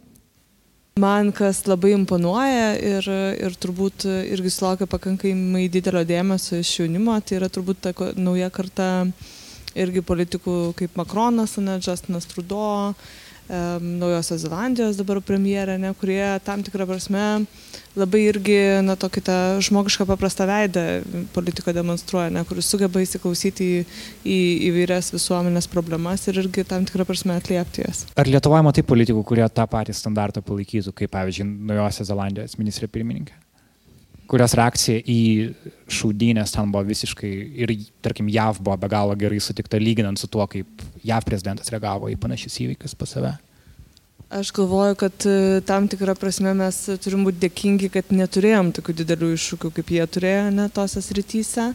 [0.98, 7.38] Man kas labai imponuoja ir, ir turbūt irgi sulaukia pakankamai didelio dėmesio iš jaunimo, tai
[7.38, 8.88] yra turbūt ta nauja karta
[9.78, 12.96] irgi politikų kaip Makronas, ne, Justinas Trudeau,
[13.48, 17.24] Naujosios Zelandijos dabar premjerė, ne, kurie tam tikrą prasme
[17.98, 20.84] labai irgi, na, tokį tą žmogišką paprastą veidą
[21.34, 23.80] politiką demonstruoja, ne, kuris sugeba įsiklausyti į,
[24.28, 28.04] į įvairias visuomenės problemas ir irgi tam tikrą prasme atliepti jas.
[28.20, 33.46] Ar Lietuvoje matai politikų, kurie tą patį standartą palaikytų, kaip pavyzdžiui, Naujosios Zelandijos ministrė pirmininkė?
[34.28, 35.20] kurios reakcija į
[35.92, 37.32] šaudynės ten buvo visiškai
[37.64, 42.12] ir, tarkim, JAV buvo be galo gerai sutikta lyginant su tuo, kaip JAV prezidentas reagavo
[42.12, 43.36] į panašius įvykius pas save.
[44.28, 49.30] Aš galvoju, kad e, tam tikrą prasme mes turim būti dėkingi, kad neturėjom tokių didelių
[49.38, 51.72] iššūkių, kaip jie turėjo net tose srityse.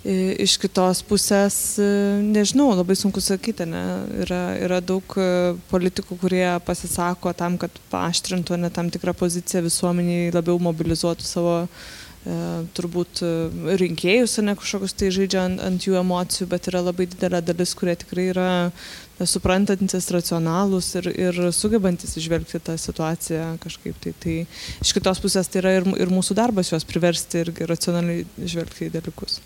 [0.00, 1.84] Iš kitos pusės, e,
[2.24, 3.82] nežinau, labai sunku sakyti, ne?
[4.24, 5.26] yra, yra daug e,
[5.68, 11.68] politikų, kurie pasisako tam, kad paaštrintų ne tam tikrą poziciją visuomeniai, labiau mobilizuotų savo e,
[12.76, 13.22] turbūt
[13.80, 17.94] rinkėjus, ne kažkokius tai žaidžia ant, ant jų emocijų, bet yra labai didelė dalis, kurie
[17.96, 18.48] tikrai yra
[19.24, 23.96] suprantantis, racionalūs ir, ir sugebantis išvelgti tą situaciją kažkaip.
[24.04, 24.36] Tai, tai
[24.84, 28.94] iš kitos pusės tai yra ir, ir mūsų darbas juos priversti ir racionaliai žvelgti į
[28.98, 29.40] dalykus.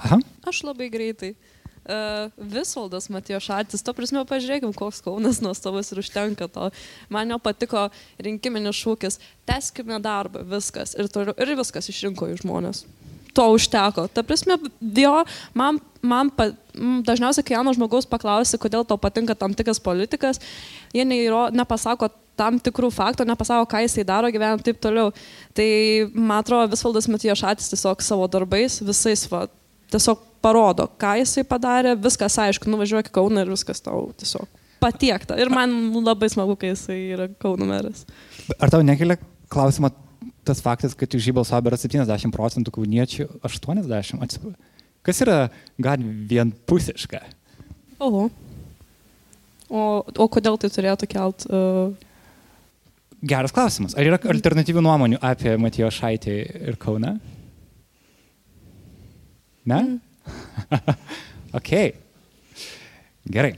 [0.00, 0.18] Aha.
[0.50, 1.34] Aš labai greitai.
[1.36, 1.59] Uh,
[2.36, 6.70] Visvaldas Matijo Šatis, to prasme, pažiūrėkim, koks Kaunas nuostabus ir užtenka to.
[7.12, 7.88] Man jo patiko
[8.22, 10.94] rinkiminis šūkis, teskime darbą, viskas.
[10.98, 12.84] Ir, toliau, ir viskas išrinko į žmonės.
[13.34, 14.08] To užteko.
[14.10, 15.12] Ta prasme, jo,
[15.54, 16.50] man, man pa,
[17.06, 20.42] dažniausiai, kai jauno žmogaus paklausi, kodėl tau patinka tam tikras politikas,
[20.94, 25.12] jie neįro, nepasako tam tikrų faktų, nepasako, ką jisai daro gyvenant taip toliau.
[25.56, 25.68] Tai,
[26.14, 29.44] man atrodo, Visvaldas Matijo Šatis tiesiog savo darbais, visais, va,
[29.92, 34.48] tiesiog parodo, ką jisai padarė, viskas aišku, nuvažiuok į Kauną ir viskas tau tiesiog
[34.80, 35.36] patiekta.
[35.40, 38.06] Ir man labai smagu, kai jisai yra Kauno meras.
[38.58, 39.18] Ar tau nekelia
[39.52, 39.92] klausimą
[40.46, 44.22] tas faktas, kad už jį balsavo beras 70 procentų kauniečių, 80?
[44.24, 44.56] Atsiprašau.
[45.06, 45.36] Kas yra
[45.80, 47.22] gan vienpusiška?
[48.04, 48.28] Oho.
[49.70, 51.46] O, o kodėl tai turėtų kelt?
[51.48, 51.94] Uh...
[53.20, 53.94] Geras klausimas.
[53.96, 56.36] Ar yra alternatyvių nuomonių apie Matijo Šaitį
[56.72, 57.14] ir Kauną?
[59.68, 59.80] Ne?
[59.80, 59.98] Mm.
[61.58, 61.74] ok.
[63.30, 63.56] Gerai.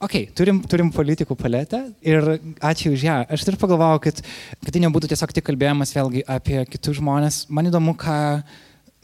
[0.00, 2.24] Ok, turim, turim politikų paletę ir
[2.64, 3.18] ačiū už ją.
[3.28, 4.22] Aš ir pagalvojau, kad,
[4.62, 7.42] kad tai nebūtų tiesiog tik kalbėjimas vėlgi apie kitus žmonės.
[7.52, 8.14] Man įdomu, ką,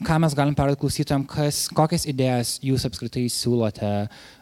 [0.08, 3.90] ką mes galim perduoti klausytojams, kas, kokias idėjas jūs apskritai siūlote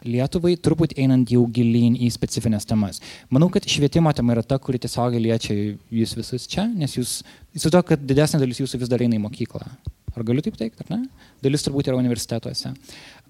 [0.07, 3.03] Lietuvai, turbūt einant jau gilyn į specifines temas.
[3.27, 7.17] Manau, kad švietimo tema yra ta, kuri tiesiog liečia jūs visus čia, nes jūs,
[7.51, 9.67] įsivaizduoju, kad didesnė dalis jūsų vis dar eina į mokyklą.
[10.15, 11.25] Ar galiu taip teikti, ar ne?
[11.43, 12.71] Dalis turbūt yra universitetuose.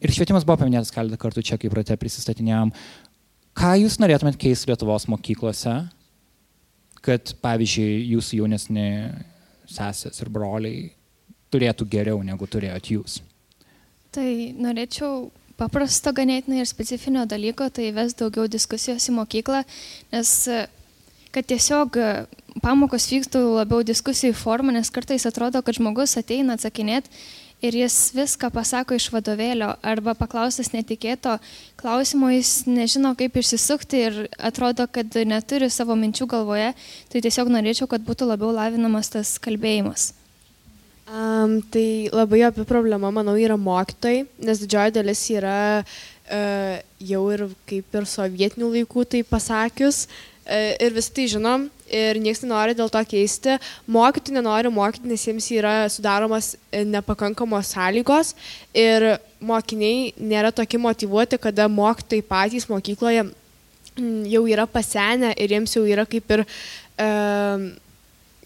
[0.06, 2.74] Ir švietimas buvo paminėtas keletą kartų čia, kaip rate prisistatinėjom.
[3.58, 5.78] Ką jūs norėtumėt keisti Lietuvos mokyklose,
[7.06, 8.90] kad, pavyzdžiui, jūsų jaunesni
[9.70, 10.92] sesės ir broliai
[11.54, 13.18] turėtų geriau negu turėjot jūs?
[14.16, 14.28] Tai
[14.62, 19.64] norėčiau paprasto ganėtinai ir specifinio dalyko, tai ves daugiau diskusijos į mokyklą,
[20.14, 20.34] nes
[21.36, 21.98] kad tiesiog
[22.64, 27.12] pamokos vyktų labiau diskusijų formą, nes kartais atrodo, kad žmogus ateina atsakinėti
[27.64, 31.38] ir jis viską pasako iš vadovėlio arba paklaustas netikėto
[31.80, 36.74] klausimo, jis nežino, kaip išsisukti ir atrodo, kad neturi savo minčių galvoje,
[37.12, 40.14] tai tiesiog norėčiau, kad būtų labiau lavinamas tas kalbėjimas.
[41.06, 47.46] Um, tai labai apie problemą, manau, yra mokytojai, nes didžioji dalis yra uh, jau ir
[47.70, 52.90] kaip ir sovietinių laikų tai pasakius, uh, ir visi tai žinom ir niekas nenori dėl
[52.92, 53.58] to keisti.
[53.92, 58.34] Mokyti nenori mokyti, nes jiems yra sudaromas e, nepakankamos sąlygos
[58.74, 63.28] ir mokiniai nėra tokie motivuoti, kada mokytojai patys mokykloje
[64.32, 67.10] jau yra pasenę ir jiems jau yra kaip ir e,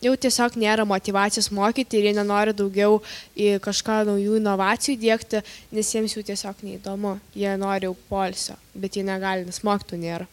[0.03, 2.99] jau tiesiog nėra motivacijos mokyti ir jie nenori daugiau
[3.35, 5.43] į kažką naujų inovacijų dėkti,
[5.75, 7.17] nes jiems jau tiesiog neįdomu.
[7.35, 10.29] Jie nori jau polsio, bet jie negali, nes mokytų nėra.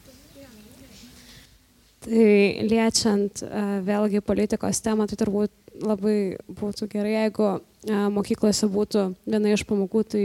[2.07, 2.27] Tai
[2.63, 3.41] liečiant
[3.83, 5.51] vėlgi politikos temą, tai turbūt
[5.83, 10.23] labai būtų gerai, jeigu e, mokyklose būtų viena iš pamokų, tai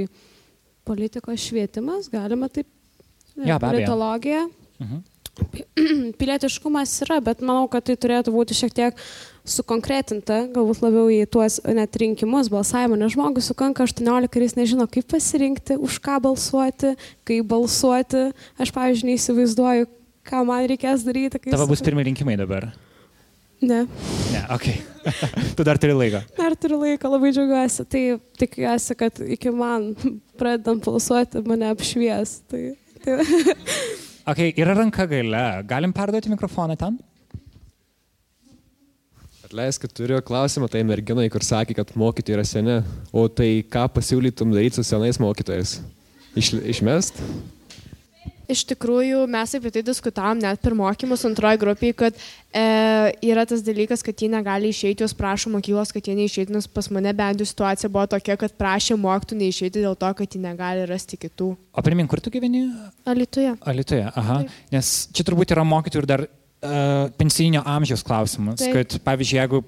[0.89, 2.69] politikos švietimas, galima taip,
[3.37, 3.61] e, abejo.
[3.69, 4.47] politologija.
[4.83, 5.03] Mhm.
[6.21, 8.99] Pilietiškumas yra, bet manau, kad tai turėtų būti šiek tiek
[9.49, 14.85] sukonkretinta, galbūt labiau į tuos net rinkimus, balsavimą, nes žmogus sukanka 18 ir jis nežino,
[14.93, 16.93] kaip pasirinkti, už ką balsuoti,
[17.25, 18.29] kaip balsuoti.
[18.61, 19.89] Aš, pavyzdžiui, neįsivaizduoju,
[20.29, 21.41] ką man reikės daryti.
[21.51, 22.71] Tavo bus pirmie rinkimai dabar.
[23.63, 23.85] Ne,
[24.33, 24.65] Ne, ok.
[25.57, 26.19] tu dar turi laiko.
[26.39, 27.85] dar turiu laiko, labai džiaugiuosi.
[27.87, 28.03] Tai
[28.41, 29.93] tikiuosi, kad iki man
[30.41, 32.41] pradedant balsuoti mane apšvies.
[32.51, 32.63] Tai,
[33.05, 33.21] tai...
[34.23, 35.39] Ok, yra ranka gale.
[35.67, 36.99] Galim perduoti mikrofoną ten?
[39.43, 42.77] Atleisk, kad turiu klausimą tai merginai, kur sakė, kad mokytojai yra seni.
[43.11, 45.81] O tai ką pasiūlytum daryti su senais mokytojais?
[46.39, 47.19] Iš, išmest?
[48.53, 52.65] Iš tikrųjų, mes apie tai diskutavom net per mokymus antroji grupiai, kad e,
[53.25, 56.91] yra tas dalykas, kad jie negali išeiti, jos prašo mokyklos, kad jie neišeitų, nes pas
[56.93, 60.85] mane bent jau situacija buvo tokia, kad prašė mokytų neišeiti dėl to, kad jie negali
[60.91, 61.55] rasti kitų.
[61.73, 62.67] O primink, kur tu gyveni?
[63.09, 63.57] Alituje.
[63.73, 64.43] Alitoje, aha.
[64.75, 68.61] Nes čia turbūt yra mokytojų ir dar uh, pensijinio amžiaus klausimas.
[68.61, 68.77] Taip.
[68.77, 69.63] Kad, pavyzdžiui, jeigu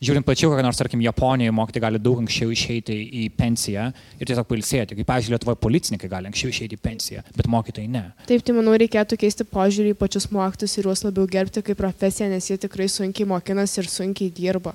[0.00, 4.46] žiūrint plačiau, kokią nors, tarkim, Japonijoje mokytojai gali daug anksčiau išeiti į pensiją ir tiesiog
[4.48, 4.96] pailsėti.
[4.98, 8.04] Kaip, pavyzdžiui, Lietuvoje policininkai gali anksčiau išeiti į pensiją, bet mokytojai ne.
[8.28, 12.30] Taip, tai manau, reikėtų keisti požiūrį į pačius mokytus ir juos labiau gerbti kaip profesiją,
[12.32, 14.72] nes jie tikrai sunkiai mokinasi ir sunkiai dirba.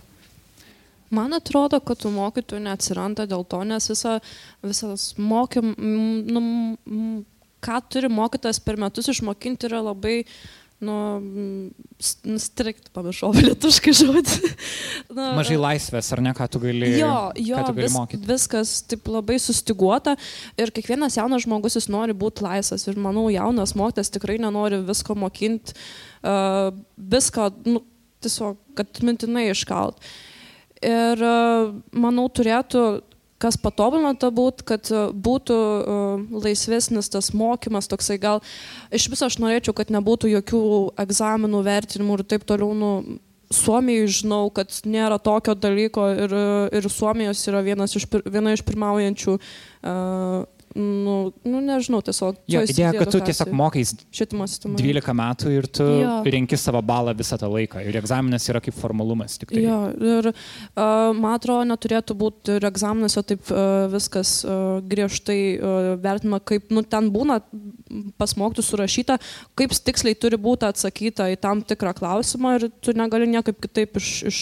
[1.14, 4.18] Man atrodo, kad tų mokytojų neatsiranda dėl to, nes visa,
[4.66, 5.74] visas mokym,
[6.28, 6.42] nu,
[7.66, 10.96] ką turi mokytas per metus išmokinti yra labai, s- nu,
[12.42, 14.50] strikt, pamiršau lietuškai žodį.
[15.16, 18.28] Na, Mažai laisvės, ar ne, ką tu gali, Jo, jo tu gali vis, mokyti.
[18.28, 20.18] viskas taip labai sustiguota
[20.60, 25.16] ir kiekvienas jaunas žmogus jis nori būti laisvas ir manau jaunas mokytas tikrai nenori visko
[25.16, 25.76] mokinti,
[26.28, 27.82] uh, viską, nu,
[28.26, 30.00] tiesiog, kad mintinai iškalt.
[30.86, 32.86] Ir uh, manau turėtų,
[33.42, 38.42] kas patobulinta būtų, kad uh, būtų uh, laisvesnis tas mokymas, toksai gal
[38.96, 40.64] iš viso aš norėčiau, kad nebūtų jokių
[41.06, 42.74] egzaminų, vertinimų ir taip toliau.
[42.76, 42.92] Nu,
[43.54, 46.32] Suomijai žinau, kad nėra tokio dalyko ir,
[46.74, 50.40] ir Suomijos yra vienas iš, viena iš pirmaujančių, uh,
[50.76, 51.16] nu,
[51.48, 52.38] nu, nežinau, tiesiog.
[52.52, 54.84] Jo, idėja, kad tu tiesiog mokais Švietimo sistemoje.
[54.84, 56.18] 12 metų ir tu Jo.
[56.36, 57.80] renki savo balą visą tą laiką.
[57.88, 59.38] Ir egzaminas yra kaip formalumas.
[59.40, 59.64] Tik tai.
[59.64, 65.92] Jo, ir uh, man atrodo, neturėtų būti ir egzaminuose taip uh, viskas uh, griežtai uh,
[66.04, 67.40] vertinama, kaip nu, ten būna
[68.20, 69.20] pas mokytų surašyta,
[69.56, 74.18] kaip tiksliai turi būti atsakyta į tam tikrą klausimą ir tu negali niekaip kitaip iš...
[74.32, 74.42] iš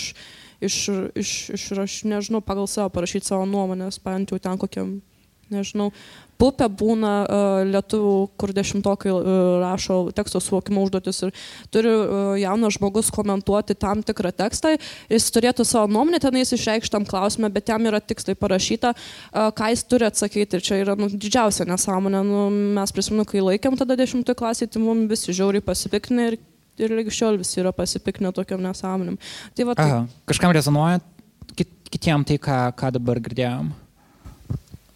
[0.63, 0.76] Iš,
[1.19, 4.93] iš, iš, iš, nežinau, pagal savo parašyti savo nuomonės, bent jau ten kokiam,
[5.54, 5.92] nežinau,
[6.42, 9.28] pupė būna uh, lietuvių, kur dešimtokai uh,
[9.62, 11.34] rašo teksto suvokimo užduotis ir
[11.74, 14.76] turi uh, jaunas žmogus komentuoti tam tikrą tekstą,
[15.12, 18.94] jis turėtų savo nuomonę tenais išreikštam klausimą, bet jam yra tiksliai parašyta,
[19.32, 20.58] ką jis turi atsakyti.
[20.58, 22.24] Ir čia yra nu, didžiausia nesąmonė.
[22.28, 22.46] Nu,
[22.78, 26.39] mes prisimenu, kai laikėm tada dešimtoje klasėje, tai mums visi žiauriai pasipiknė ir,
[26.82, 29.20] ir lygi šiol visi yra pasipiknę tokiam nesąmonėm.
[29.56, 30.02] Tai va, tai, Aha.
[30.30, 31.02] Kažkam rezonuoja,
[31.58, 33.72] kit, kitiem tai, ką, ką dabar girdėjom.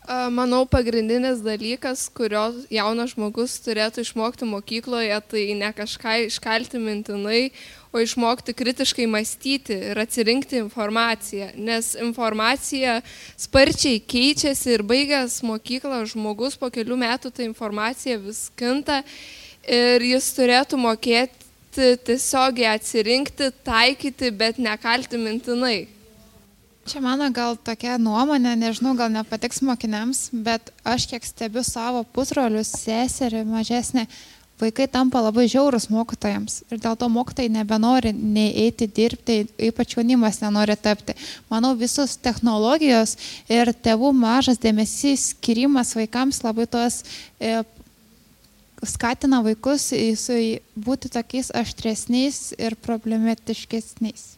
[0.07, 7.49] Manau, pagrindinis dalykas, kurio jaunas žmogus turėtų išmokti mokykloje, tai ne kažką iškalti mintinai,
[7.91, 11.49] o išmokti kritiškai mąstyti ir atsirinkti informaciją.
[11.59, 13.01] Nes informacija
[13.35, 19.01] sparčiai keičiasi ir baigęs mokyklą žmogus po kelių metų ta informacija vis kinta
[19.67, 25.96] ir jis turėtų mokėti tiesiogiai atsirinkti, taikyti, bet nekalti mintinai.
[26.87, 32.69] Čia mano gal tokia nuomonė, nežinau, gal nepatiks mokiniams, bet aš kiek stebiu savo pusrolius,
[32.79, 34.05] seserį mažesnė,
[34.61, 40.39] vaikai tampa labai žiaurus mokytojams ir dėl to mokytojai nebenori nei eiti dirbti, ypač jaunimas
[40.39, 41.17] nenori tapti.
[41.51, 43.17] Manau, visos technologijos
[43.51, 47.01] ir tėvų mažas dėmesys skirimas vaikams labai tos
[47.35, 47.59] e,
[48.95, 50.41] skatina vaikus į- su-
[50.87, 54.36] būti tokiais aštresniais ir problematiškesniais.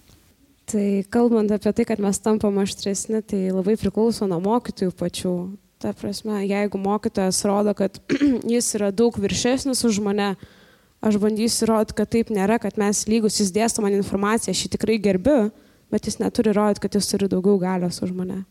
[0.70, 5.34] Tai kalbant apie tai, kad mes tampam aštresni, tai labai priklauso nuo mokytojų pačių.
[5.82, 7.98] Ta prasme, jeigu mokytojas rodo, kad
[8.54, 10.34] jis yra daug viršesnis už mane,
[11.02, 14.72] aš bandysiu įrodyti, kad taip nėra, kad mes lygus, jis dėsto man informaciją, aš jį
[14.76, 15.50] tikrai gerbiu,
[15.90, 18.44] bet jis neturi rodyti, kad jis turi daugiau galios už mane.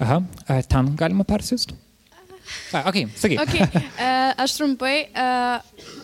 [0.00, 0.22] Aha,
[0.70, 1.76] ten galima persiųsti?
[2.72, 3.40] Ok, sakyk.
[3.42, 3.82] Okay.
[3.96, 4.10] e,
[4.42, 5.26] Aš trumpai e,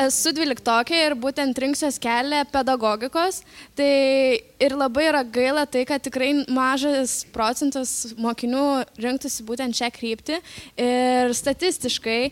[0.05, 3.41] esu dvyliktokė ir būtent rinksiuos kelią pedagogikos.
[3.79, 3.89] Tai
[4.59, 8.67] ir labai yra gaila tai, kad tikrai mažas procentas mokinių
[9.01, 10.41] rinktųsi būtent šią kryptį.
[10.85, 12.31] Ir statistiškai e,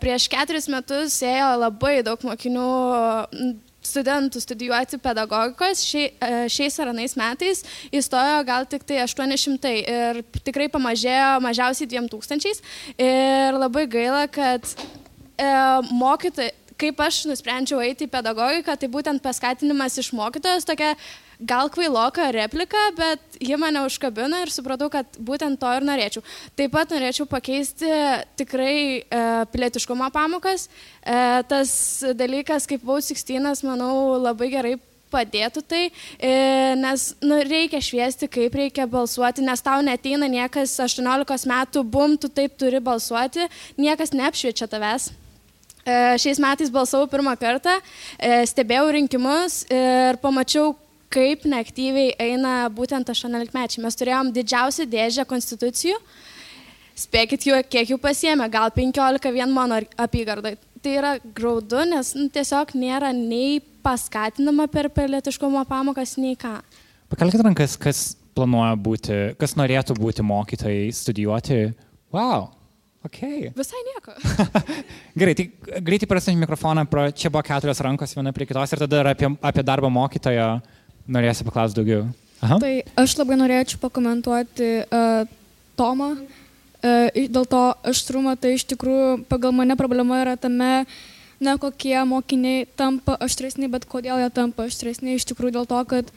[0.00, 2.66] prieš keturis metus ėjo labai daug mokinių
[3.86, 7.62] studentų studijuoti pedagogikos šia, e, šiais ar anais metais
[7.94, 12.62] įstojo gal tik tai 800 ir tikrai pamažėjo mažiausiai 2000
[12.98, 15.50] ir labai gaila, kad e,
[15.92, 20.94] mokytojai, kaip aš nusprendžiau eiti į pedagogiką, tai būtent paskatinimas iš mokytojos tokia
[21.40, 26.24] gal kvailoka replika, bet ji mane užkabino ir supratau, kad būtent to ir norėčiau.
[26.56, 27.90] Taip pat norėčiau pakeisti
[28.40, 29.22] tikrai e,
[29.52, 30.68] pilietiškumo pamokas.
[31.02, 31.16] E,
[31.50, 31.70] tas
[32.16, 34.76] dalykas kaip Vaus 16, manau, labai gerai
[35.12, 35.82] padėtų tai,
[36.18, 36.32] e,
[36.78, 42.28] nes nu, reikia šviesti, kaip reikia balsuoti, nes tau neteina niekas 18 metų, bum, tu
[42.32, 43.46] taip turi balsuoti,
[43.78, 45.12] niekas neapšviečia tavęs.
[45.86, 47.76] E, šiais metais balsavau pirmą kartą,
[48.18, 50.74] e, stebėjau rinkimus ir pamačiau,
[51.16, 53.82] kaip neaktyviai eina būtent 18-mečiai.
[53.84, 55.98] Mes turėjom didžiausią dėžę konstitucijų.
[56.96, 60.54] Spėkit, jų, kiek jų pasiemė, gal 15 vien mano apygardai.
[60.84, 66.58] Tai yra graudu, nes nu, tiesiog nėra nei paskatinama per pilietiškumo pamokas, nei ką.
[67.12, 68.06] Pakelkite rankas, kas
[68.36, 71.60] planuoja būti, kas norėtų būti mokytojai, studijuoti.
[72.14, 72.50] Wow.
[73.06, 73.52] Okay.
[73.54, 74.16] Visai nieko.
[75.20, 75.46] Gerai, tai
[75.84, 79.62] greitai prasinti mikrofoną, pro, čia buvo keturios rankos viena prie kitos ir tada apie, apie
[79.66, 80.48] darbą mokytojo
[81.08, 82.06] norėsi paklausti daugiau.
[82.44, 82.58] Aha.
[82.60, 85.28] Tai aš labai norėčiau pakomentuoti uh,
[85.78, 86.12] Tomą.
[86.84, 90.86] Uh, dėl to aštrumo, tai iš tikrųjų pagal mane problema yra tame,
[91.40, 95.16] ne kokie mokiniai tampa aštresni, bet kodėl jie tampa aštresni.
[95.16, 96.12] Iš tikrųjų dėl to, kad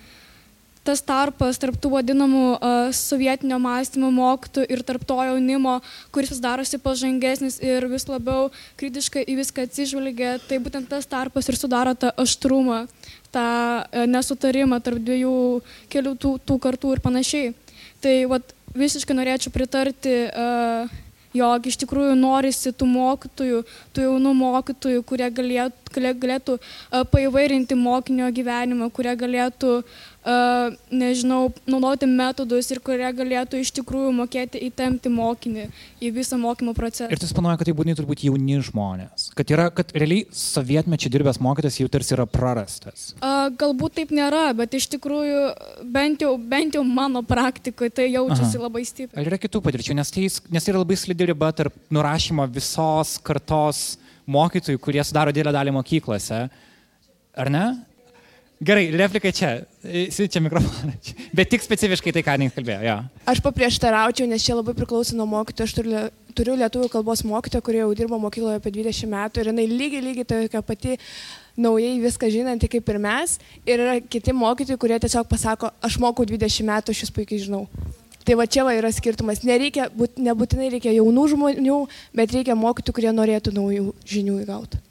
[0.83, 5.79] tas tarpas tarp tų vadinamų uh, sovietinio mąstymo mokytojų ir tarp to jaunimo,
[6.15, 8.47] kuris vis darosi pažangesnis ir vis labiau
[8.79, 12.85] kritiškai į viską atsižvelgia, tai būtent tas tarpas ir sudaro tą aštrumą,
[13.35, 13.49] tą
[13.81, 15.35] uh, nesutarimą tarp dviejų
[15.91, 17.53] kelių tų, tų kartų ir panašiai.
[18.03, 20.97] Tai vat, visiškai norėčiau pritarti uh,
[21.35, 23.63] jog iš tikrųjų norisi tų mokytojų,
[23.93, 26.57] tų jaunų mokytojų, kurie galėtų, galėtų
[27.11, 29.79] paivairinti mokinio gyvenimą, kurie galėtų
[30.91, 35.65] nežinau, naudoti metodus ir kurie galėtų iš tikrųjų mokėti įtempti mokinį
[36.03, 37.09] į visą mokymo procesą.
[37.11, 39.29] Ir tu planuoji, kad tai būtų turbūt jauni žmonės.
[39.37, 43.13] Kad, yra, kad realiai sovietmečio dirbęs mokytas jau tarsi yra prarastas.
[43.23, 45.41] A, galbūt taip nėra, bet iš tikrųjų
[45.95, 48.65] bent jau, bent jau mano praktikoje tai jaučiasi Aha.
[48.67, 49.19] labai stipriai.
[49.19, 53.17] Ar yra kitų patirčių, nes tai, nes tai yra labai slidi riba tarp nurašymo visos
[53.25, 53.83] kartos
[54.29, 56.47] mokytojų, kurie sudaro didelę dalį mokyklose.
[57.39, 57.65] Ar ne?
[58.59, 59.49] Gerai, replika čia.
[60.11, 60.91] Siunčia mikrofoną.
[61.37, 62.81] Bet tik specifiškai tai, ką Nink kalbėjo.
[62.83, 62.95] Ja.
[63.29, 65.67] Aš paprieštaraučiau, nes čia labai priklauso nuo mokytojo.
[65.69, 66.01] Aš turiu,
[66.35, 70.27] turiu lietuvių kalbos mokytoją, kurie jau dirbo mokykloje apie 20 metų ir jinai lygiai, lygiai
[70.27, 70.97] tokia pati
[71.55, 73.37] naujai viską žinanti kaip ir mes.
[73.63, 77.63] Ir yra kiti mokytojai, kurie tiesiog pasako, aš mokau 20 metų, aš jūs puikiai žinau.
[78.27, 79.39] Tai va čia va yra skirtumas.
[79.47, 81.79] Nereikia, būt, nebūtinai reikia jaunų žmonių,
[82.11, 84.83] bet reikia mokytojų, kurie norėtų naujų žinių įgauti.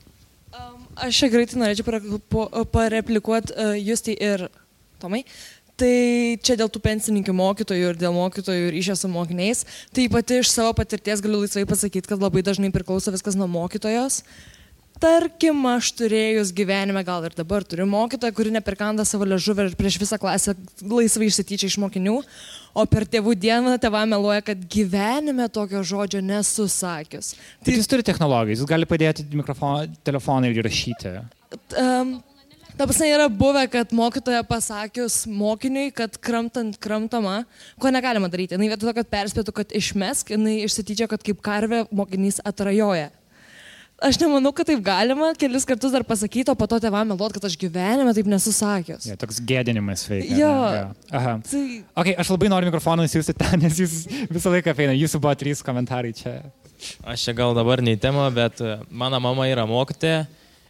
[0.98, 1.86] Aš čia greitai norėčiau
[2.72, 4.48] pareplikuoti uh, Justai ir
[4.98, 5.22] Tomai.
[5.78, 5.94] Tai
[6.42, 9.62] čia dėl tų pensininkų mokytojų ir dėl mokytojų ryšio su mokiniais.
[9.94, 14.24] Tai pati iš savo patirties galiu laisvai pasakyti, kad labai dažnai priklauso viskas nuo mokytojos.
[14.98, 19.98] Tarkim, aš turėjus gyvenime, gal ir dabar turiu mokytoją, kuri neperkanda savo ležuvę ir prieš
[20.02, 22.16] visą klasę laisvai išsityčia iš mokinių,
[22.74, 27.36] o per tėvų dieną tėvą meluoja, kad gyvenime tokio žodžio nesusakius.
[27.62, 29.26] Tai jis turi technologijas, jis gali padėti
[30.08, 31.14] telefoną ir įrašyti.
[31.78, 32.18] Um,
[32.78, 37.40] Ta prasme yra buvę, kad mokytoja pasakius mokiniui, kad kramtant kramtama,
[37.74, 38.54] ko negalima daryti.
[38.54, 43.08] Jis vietoj to, kad perspėtų, kad išmesk, jinai išsityčia, kad kaip karvė mokinys atrajoja.
[43.98, 47.48] Aš nemanau, kad taip galima kelis kartus dar pasakyti, o po to tėvam meluot, kad
[47.48, 49.08] aš gyvenime taip nesusakęs.
[49.10, 50.36] Ja, toks gėdinimas veikia.
[50.38, 50.52] Jo.
[50.70, 50.84] Ja.
[51.10, 51.32] Aha.
[51.42, 51.62] Tai...
[51.98, 53.96] Okay, aš labai noriu mikrofoną įsiųsti ten, nes jūs
[54.30, 54.94] visą laiką feina.
[54.94, 56.36] Jūsų buvo trys komentarai čia.
[57.02, 60.14] Aš čia gal dabar ne į temą, bet e, mano mama yra mokytė.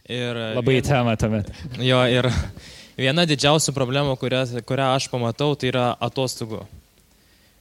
[0.09, 1.53] Ir e, labai į temą tuomet.
[1.85, 2.31] Jo, ir
[3.05, 6.65] viena didžiausių problemų, kurią, kurią aš pamatau, tai yra atostogų.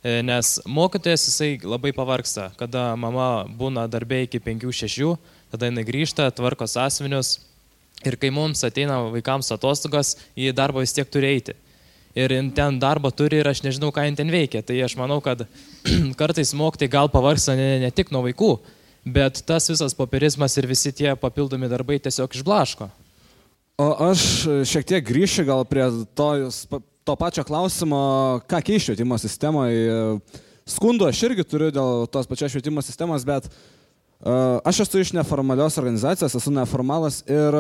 [0.00, 5.18] E, nes mokytojas jisai labai pavarksta, kada mama būna darbė iki 5-6
[5.52, 7.38] tada jinai grįžta, tvarko sąsvinius
[8.06, 11.56] ir kai mums ateina vaikams atostogos, į darbą vis tiek turi eiti.
[12.18, 14.62] Ir ten darbo turi ir aš nežinau, ką jin ten veikia.
[14.66, 15.44] Tai aš manau, kad
[16.20, 18.52] kartais mokytai gal pavargsta ne, ne tik nuo vaikų,
[19.08, 22.90] bet tas visas popierizmas ir visi tie papildomi darbai tiesiog išblaško.
[23.78, 24.22] O aš
[24.66, 25.84] šiek tiek grįšiu gal prie
[26.18, 26.28] to,
[27.06, 28.00] to pačio klausimo,
[28.50, 30.18] ką keisti švietimo sistemoje.
[30.68, 33.77] Skundų aš irgi turiu dėl tos pačios švietimo sistemos, bet uh,
[34.66, 37.54] Aš esu iš neformalios organizacijos, esu neformalas ir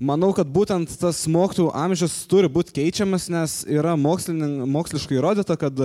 [0.00, 5.84] manau, kad būtent tas mokytojų amžius turi būti keičiamas, nes yra moksliškai įrodyta, kad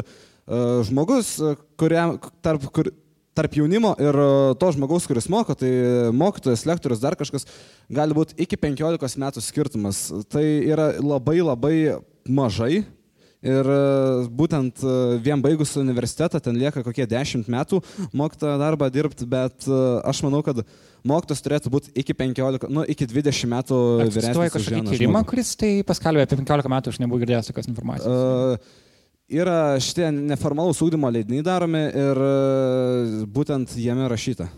[0.87, 1.35] žmogus,
[1.75, 2.15] kuriam,
[2.45, 2.93] tarp, kur,
[3.35, 4.15] tarp jaunimo ir
[4.61, 5.71] to žmogaus, kuris moko, tai
[6.15, 7.43] mokytojas, lektorius, dar kažkas,
[7.91, 10.05] gali būti iki 15 metų skirtumas.
[10.31, 11.75] Tai yra labai labai
[12.23, 12.85] mažai.
[13.45, 13.79] Ir e,
[14.33, 17.81] būtent e, vien baigus universitetą, ten lieka kokie 10 metų
[18.17, 19.67] mokytojo darbą dirbti, bet
[20.05, 20.63] aš manau, kad
[21.05, 24.17] mokytas turėtų būti iki 15, nu, iki 20 metų vyresnis.
[24.23, 28.09] Egzistuoja kažkokį tyrimą, kuris tai paskelbė apie 15 metų, aš nebuvau girdėjęs tokios informacijos.
[28.09, 28.83] Uh,
[29.41, 32.23] yra šitie neformalūs ūkdymo leidiniai daromi ir
[33.33, 34.49] būtent jame rašyta.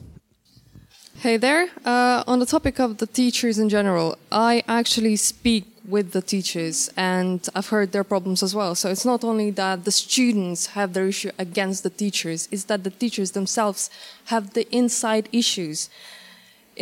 [1.27, 1.67] Hey there.
[1.83, 6.89] Uh, on the topic of the teachers in general, I actually speak with the teachers
[6.95, 8.75] and I've heard their problems as well.
[8.75, 12.85] So it's not only that the students have their issue against the teachers, it's that
[12.85, 13.89] the teachers themselves
[14.27, 15.89] have the inside issues.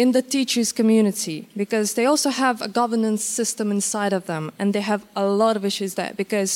[0.04, 4.68] in the teachers community because they also have a governance system inside of them and
[4.76, 6.52] they have a lot of issues there because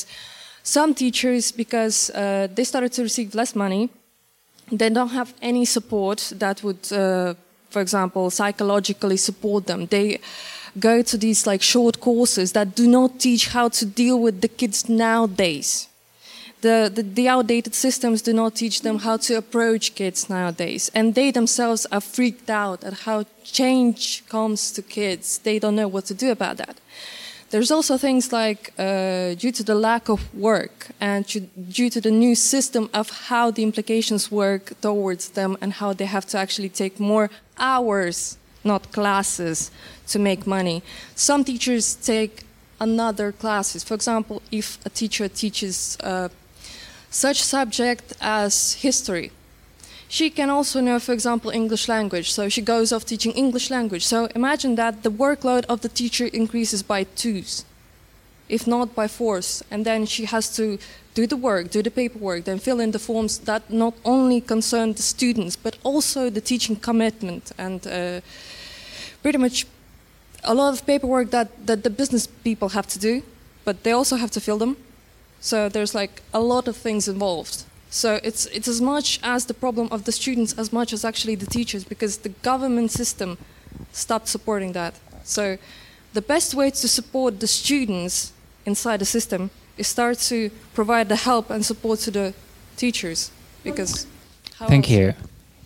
[0.62, 3.82] some teachers because uh, they started to receive less money
[4.80, 7.34] they don't have any support that would uh,
[7.70, 10.18] for example psychologically support them they
[10.78, 14.48] go to these like short courses that do not teach how to deal with the
[14.48, 15.88] kids nowadays
[16.60, 20.90] the, the, the, outdated systems do not teach them how to approach kids nowadays.
[20.94, 25.38] And they themselves are freaked out at how change comes to kids.
[25.38, 26.78] They don't know what to do about that.
[27.50, 32.10] There's also things like uh, due to the lack of work and due to the
[32.10, 36.68] new system of how the implications work towards them and how they have to actually
[36.68, 37.28] take more
[37.58, 39.72] hours, not classes,
[40.06, 40.82] to make money.
[41.16, 42.44] Some teachers take
[42.78, 43.82] another classes.
[43.82, 46.28] For example, if a teacher teaches uh,
[47.10, 49.32] such subject as history.
[50.12, 54.04] She can also know, for example, English language, so she goes off teaching English language.
[54.04, 57.64] So imagine that the workload of the teacher increases by twos,
[58.48, 60.78] if not by fours, and then she has to
[61.14, 64.94] do the work, do the paperwork, then fill in the forms that not only concern
[64.94, 68.20] the students, but also the teaching commitment and uh,
[69.22, 69.64] pretty much
[70.42, 73.22] a lot of paperwork that, that the business people have to do,
[73.64, 74.76] but they also have to fill them.
[75.40, 77.62] So there's like a lot of things involved.
[77.90, 81.34] So it's, it's as much as the problem of the students as much as actually
[81.34, 83.36] the teachers because the government system
[83.92, 84.94] stopped supporting that.
[85.24, 85.58] So
[86.12, 88.32] the best way to support the students
[88.64, 92.34] inside the system is start to provide the help and support to the
[92.76, 93.30] teachers
[93.64, 94.06] because
[94.68, 95.14] Thank you.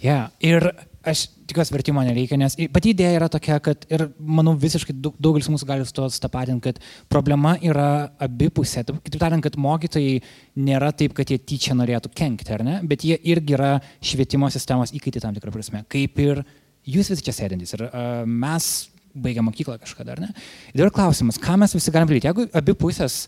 [0.01, 0.29] Yeah.
[0.41, 0.70] Ir
[1.03, 5.68] aš tikiuosi vertimo nereikia, nes pati idėja yra tokia, kad ir manau visiškai daugelis mūsų
[5.68, 6.80] gali su to stapatinti, kad
[7.12, 8.82] problema yra abipusė.
[8.84, 10.18] Kitaip tariant, kad mokytojai
[10.66, 14.92] nėra taip, kad jie tyčia norėtų kenkti, ar ne, bet jie irgi yra švietimo sistemos
[14.96, 16.42] įkaitį tam tikrą prasme, kaip ir
[16.90, 18.74] jūs visi čia sėdintys ir uh, mes
[19.14, 20.34] baigę mokyklą kažkada, ar ne.
[20.74, 23.24] Ir dabar klausimas, ką mes visi galim daryti, jeigu abi pusės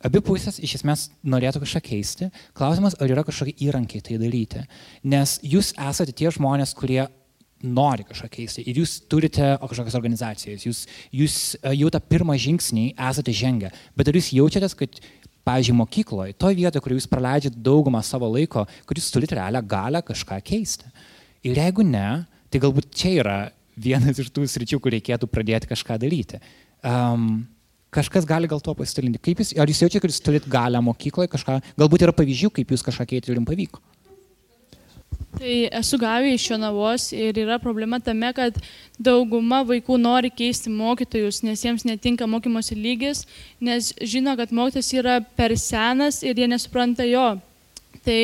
[0.00, 2.30] Abi pusės iš esmės norėtų kažką keisti.
[2.56, 4.62] Klausimas, ar yra kažkokie įrankiai tai daryti.
[5.04, 7.02] Nes jūs esate tie žmonės, kurie
[7.66, 10.82] nori kažką keisti ir jūs turite kažkokias organizacijas, jūs,
[11.12, 15.00] jūs e, jau tą pirmą žingsnį esate žengę, bet ar jūs jaučiatės, kad,
[15.46, 20.02] pavyzdžiui, mokykloje, toje vietoje, kur jūs praleidžiate daugumą savo laiko, kur jūs turite realią galę
[20.04, 20.90] kažką keisti.
[21.48, 23.38] Ir jeigu ne, tai galbūt čia yra
[23.80, 26.40] vienas iš tų sričių, kur reikėtų pradėti kažką daryti.
[26.84, 27.46] Um,
[27.94, 29.20] kažkas gali gal to pasidalinti.
[29.24, 32.74] Kaip jūs, ar jūs jaučiate, kad jūs turite galę mokykloje kažką, galbūt yra pavyzdžių, kaip
[32.76, 33.82] jūs kažką keitėte ir jums pavyko?
[35.38, 38.56] Tai esu gavę iš Jonavos ir yra problema tame, kad
[38.98, 43.22] dauguma vaikų nori keisti mokytojus, nes jiems netinka mokymosi lygis,
[43.62, 47.28] nes žino, kad mokytas yra per senas ir jie nesupranta jo.
[48.04, 48.20] Tai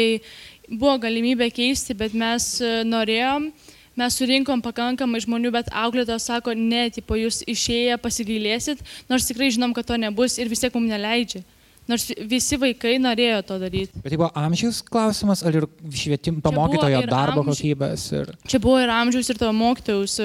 [0.67, 3.53] buvo galimybė keisti, bet mes e, norėjom,
[3.97, 9.77] mes surinkom pakankamai žmonių, bet auklėtojas sako, ne, tipo, jūs išėję pasigailėsit, nors tikrai žinom,
[9.77, 11.47] kad to nebus ir vis tiek mums neleidžia.
[11.87, 14.01] Nors visi vaikai norėjo to daryti.
[14.03, 17.61] Bet tai buvo amžiaus klausimas, ar ir švietim, to mokytojo darbo amž...
[17.61, 18.07] kokybės?
[18.19, 18.33] Ir...
[18.51, 20.17] Čia buvo ir amžiaus, ir tavo mokytojus.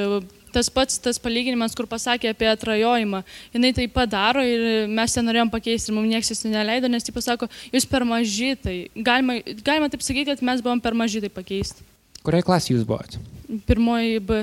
[0.52, 3.22] Tas pats tas palyginimas, kur pasakė apie atrajojimą.
[3.54, 7.16] Jis tai padaro ir mes ten norėjom pakeisti ir mums niekas jis neleido, nes jis
[7.16, 8.56] pasako, jūs per maži.
[8.60, 11.86] Tai galima, galima taip sakyti, kad mes buvom per maži tai pakeisti.
[12.26, 13.22] Kurioje klasėje jūs buvote?
[13.70, 14.42] Pirmoji B.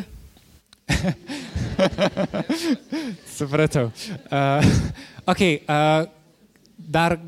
[3.36, 3.90] Supratau.
[4.32, 4.64] Uh,
[5.28, 6.08] okay, uh,
[6.88, 7.18] dar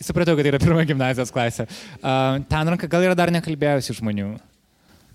[0.00, 1.66] supratau, kad tai yra pirma gimnazijos klasė.
[2.00, 4.34] Ten gal yra dar nekalbėjusių žmonių.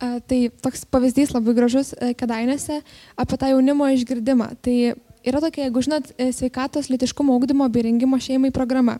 [0.01, 2.79] Tai toks pavyzdys labai gražus uh, Kedainėse
[3.21, 4.47] apie tą jaunimo išgirdimą.
[4.65, 4.73] Tai
[5.29, 8.97] yra tokia, jeigu žinot, e, sveikatos litiškumo augdymo bei rengimo šeimai programa.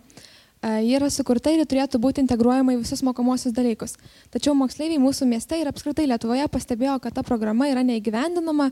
[0.62, 3.96] Ji yra sukurta ir turėtų būti integruojama į visus mokomosius dalykus.
[4.30, 8.68] Tačiau moksleiviai mūsų mieste ir apskritai Lietuvoje pastebėjo, kad ta programa yra neįgyvendinama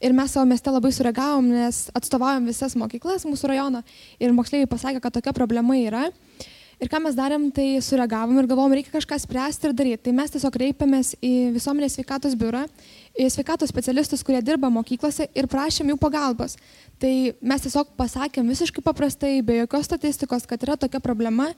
[0.00, 3.82] Ir mes savo mieste labai sureagavom, nes atstovaujam visas mokyklas mūsų rajono
[4.18, 6.08] ir moksleiviai pasakė, kad tokia problema yra.
[6.82, 10.00] Ir ką mes darėm, tai sureagavom ir galvom, reikia kažką spręsti ir daryti.
[10.08, 12.64] Tai mes tiesiog kreipėmės į visuomenės sveikatos biurą,
[13.14, 16.56] į sveikatos specialistus, kurie dirba mokyklose ir prašėm jų pagalbos.
[16.98, 21.52] Tai mes tiesiog pasakėm visiškai paprastai, be jokios statistikos, kad yra tokia problema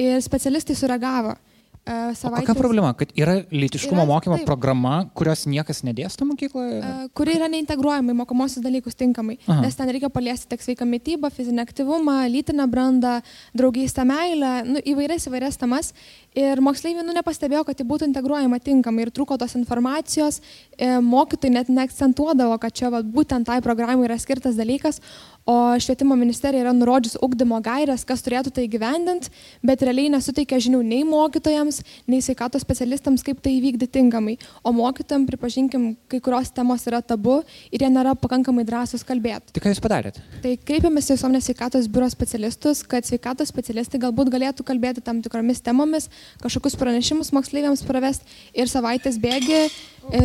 [0.00, 1.36] ir specialistai sureagavo.
[1.82, 2.46] Savaitės...
[2.46, 2.92] Kokia problema?
[2.94, 6.76] Kad yra lytiškumo yra, mokymo taip, programa, kurios niekas nedėsto mokykloje?
[6.78, 9.40] Uh, kuri yra neintegruojama į mokomosius dalykus tinkamai.
[9.48, 9.64] Aha.
[9.64, 13.16] Nes ten reikia paliesti tiek sveiką mytybą, fizinį aktyvumą, lytinę brandą,
[13.58, 15.90] draugystę, meilę, nu, įvairias įvairias temas.
[16.38, 20.38] Ir moksleiviai nu, nepastebėjo, kad tai būtų integruojama tinkamai ir trūko tos informacijos,
[20.78, 25.02] e, mokytojai net neakcentuodavo, kad čia va, būtent tai programai yra skirtas dalykas,
[25.44, 29.32] o švietimo ministerija yra nurodžius ugdymo gairias, kas turėtų tai gyvendinti,
[29.66, 31.71] bet realiai nesuteikia žinių nei mokytojams,
[32.10, 34.36] nei sveikatos specialistams, kaip tai įvykdyti tinkamai.
[34.64, 37.40] O mokytojams, pripažinkim, kai kurios temos yra tabu
[37.72, 39.54] ir jie nėra pakankamai drąsus kalbėti.
[39.54, 40.24] Tai ką jūs padarėte?
[40.44, 45.62] Tai kreipėmės į visuomenės sveikatos biuro specialistus, kad sveikatos specialistai galbūt galėtų kalbėti tam tikromis
[45.64, 46.08] temomis,
[46.42, 48.26] kažkokius pranešimus moksleiviams pravesti
[48.58, 49.70] ir savaitės bėgi e,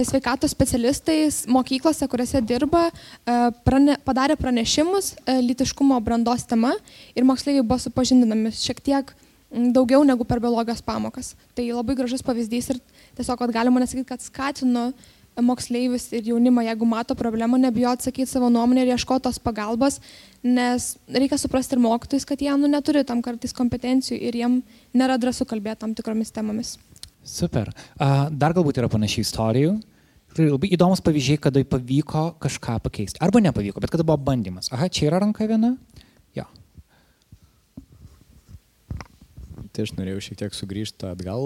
[0.08, 3.38] sveikatos specialistais mokyklose, kuriuose dirba, e,
[3.68, 6.74] prane, padarė pranešimus e, lytiškumo brandos tema
[7.16, 9.16] ir moksleiviai buvo supažindinami šiek tiek
[9.52, 11.36] daugiau negu per biologijos pamokas.
[11.56, 12.82] Tai labai gražus pavyzdys ir
[13.18, 14.92] tiesiog galima nesakyti, kad skatinu
[15.38, 20.00] moksleivius ir jaunimą, jeigu mato problemą, nebijo atsakyti savo nuomonę ir ieškoti tos pagalbos,
[20.42, 24.56] nes reikia suprasti ir mokytojus, kad jie nu, neturi tam kartais kompetencijų ir jiem
[24.98, 26.74] nėra drąsu kalbėti tam tikromis temomis.
[27.22, 27.70] Super.
[28.00, 29.78] Dar galbūt yra panašių istorijų
[30.38, 33.22] labai įdomus pavyzdžiai, kada pavyko kažką pakeisti.
[33.26, 34.70] Arba nepavyko, bet kada buvo bandymas.
[34.70, 35.72] Aha, čia yra ranka viena.
[36.38, 36.46] Jo.
[39.78, 41.44] Tai aš norėjau šiek tiek sugrįžti atgal,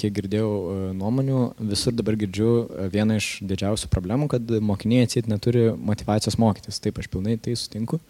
[0.00, 5.28] kiek girdėjau e, nuomonių, visur dabar girdžiu e, vieną iš didžiausių problemų, kad mokiniai atsit
[5.28, 6.80] neturi motivacijos mokytis.
[6.80, 8.00] Taip, aš pilnai tai sutinku.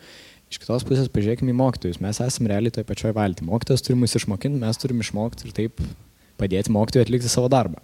[0.55, 1.99] Iš kitos pusės pažiūrėkime į mokytojus.
[1.99, 3.49] Mes esame realiai toje pačioje valtyje.
[3.51, 5.83] Mokytojas turi mus išmokinti, mes turim išmokti ir taip
[6.39, 7.83] padėti mokytojui atlikti savo darbą.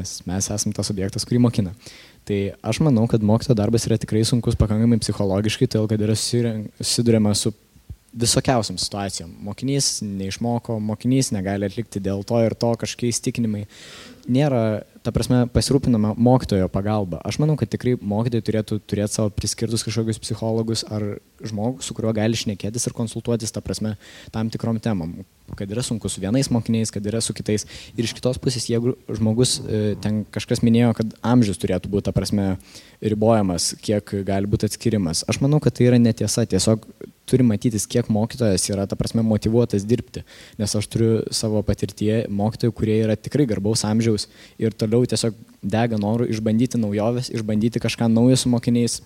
[0.00, 1.76] Nes mes esame tas objektas, kurį mokina.
[2.24, 7.36] Tai aš manau, kad mokytojo darbas yra tikrai sunkus pakankamai psichologiškai, todėl kad yra susidurima
[7.36, 7.52] su
[8.12, 9.30] visokiausiam situacijom.
[9.46, 13.66] Mokinys neišmoko, mokinys negali atlikti dėl to ir to kažkokie įstikinimai.
[14.30, 17.20] Nėra, ta prasme, pasirūpinama mokytojo pagalba.
[17.26, 21.06] Aš manau, kad tikrai mokytojai turėtų turėti savo priskirtus kažkokius psichologus ar
[21.40, 23.94] žmogų, su kuriuo gali šnekėtis ir konsultuotis, ta prasme,
[24.34, 25.16] tam tikrom temam.
[25.58, 27.64] Kad yra sunku su vienais mokiniais, kad yra su kitais.
[27.96, 32.14] Ir iš kitos pusės, jeigu žmogus, e, ten kažkas minėjo, kad amžius turėtų būti, ta
[32.14, 32.52] prasme,
[33.00, 35.24] ribojamas, kiek gali būti atskirimas.
[35.30, 36.44] Aš manau, kad tai yra netiesa.
[36.46, 36.86] Tiesiog
[37.30, 40.24] turi matytis, kiek mokytojas yra, ta prasme, motivuotas dirbti.
[40.60, 44.28] Nes aš turiu savo patirtie mokytojų, kurie yra tikrai garbaus amžiaus
[44.60, 49.00] ir toliau tiesiog dega noru išbandyti naujoves, išbandyti kažką naujo su mokiniais,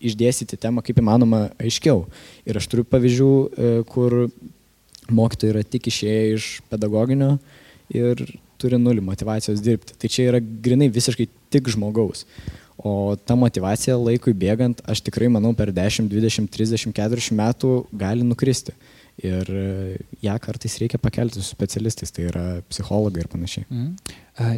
[0.00, 2.06] išdėstyti temą kaip įmanoma aiškiau.
[2.48, 4.22] Ir aš turiu pavyzdžių, e, kur
[5.10, 7.34] mokytojai yra tik išėję iš pedagoginio
[7.92, 8.22] ir
[8.60, 9.96] turi nulį motivacijos dirbti.
[10.00, 12.26] Tai čia yra grinai visiškai tik žmogaus.
[12.80, 18.24] O ta motivacija laikui bėgant, aš tikrai manau, per 10, 20, 30, 40 metų gali
[18.24, 18.72] nukristi.
[19.20, 23.66] Ir e, ją kartais reikia pakelti su specialistais, tai yra psichologai ir panašiai.
[23.68, 24.14] Mm.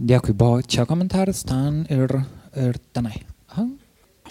[0.06, 2.14] Dėkui, buvo čia komentaras, ten ir,
[2.54, 3.16] ir tenai.
[3.50, 3.66] Aha.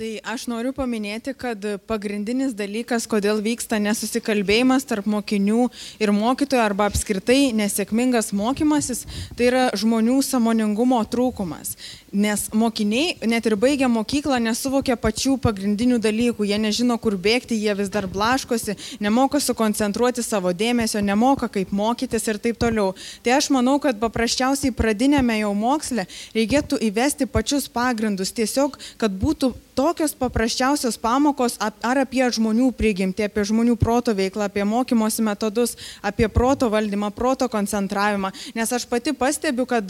[0.02, 5.68] Tai aš noriu paminėti, kad pagrindinis dalykas, kodėl vyksta nesusikalbėjimas tarp mokinių
[6.02, 9.04] ir mokytojų arba apskritai nesėkmingas mokymasis,
[9.38, 11.76] tai yra žmonių samoningumo trūkumas.
[12.12, 17.78] Nes mokiniai, net ir baigę mokyklą, nesuvokia pačių pagrindinių dalykų, jie nežino, kur bėgti, jie
[17.78, 22.96] vis dar blaškosi, nemoka sukoncentruoti savo dėmesio, nemoka kaip mokytis ir taip toliau.
[23.22, 29.54] Tai aš manau, kad paprasčiausiai pradinėme jau moksle reikėtų įvesti pačius pagrindus, tiesiog, kad būtų
[29.76, 36.30] tokios paprasčiausios pamokos ar apie žmonių prigimtį, apie žmonių proto veiklą, apie mokymosi metodus, apie
[36.30, 38.32] proto valdymą, proto koncentravimą.
[38.56, 39.88] Nes aš pati pastebiu, kad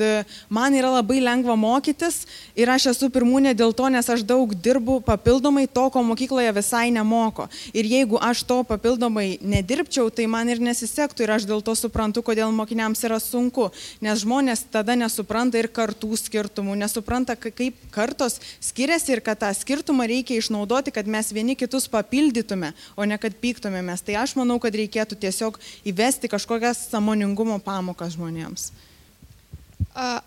[0.50, 2.26] man yra labai lengva mokytis mokytis
[2.56, 6.92] ir aš esu pirmūnė dėl to, nes aš daug dirbu papildomai to, ko mokykloje visai
[6.92, 7.48] nemoko.
[7.74, 12.22] Ir jeigu aš to papildomai nedirbčiau, tai man ir nesisektų ir aš dėl to suprantu,
[12.22, 13.72] kodėl mokiniams yra sunku,
[14.02, 19.71] nes žmonės tada nesupranta ir kartų skirtumų, nesupranta, kaip kartos skiriasi ir kad tą skirtumą
[20.08, 24.02] reikia išnaudoti, kad mes vieni kitus papildytume, o ne kad pyktumėmės.
[24.02, 28.72] Tai aš manau, kad reikėtų tiesiog įvesti kažkokias samoningumo pamokas žmonėms.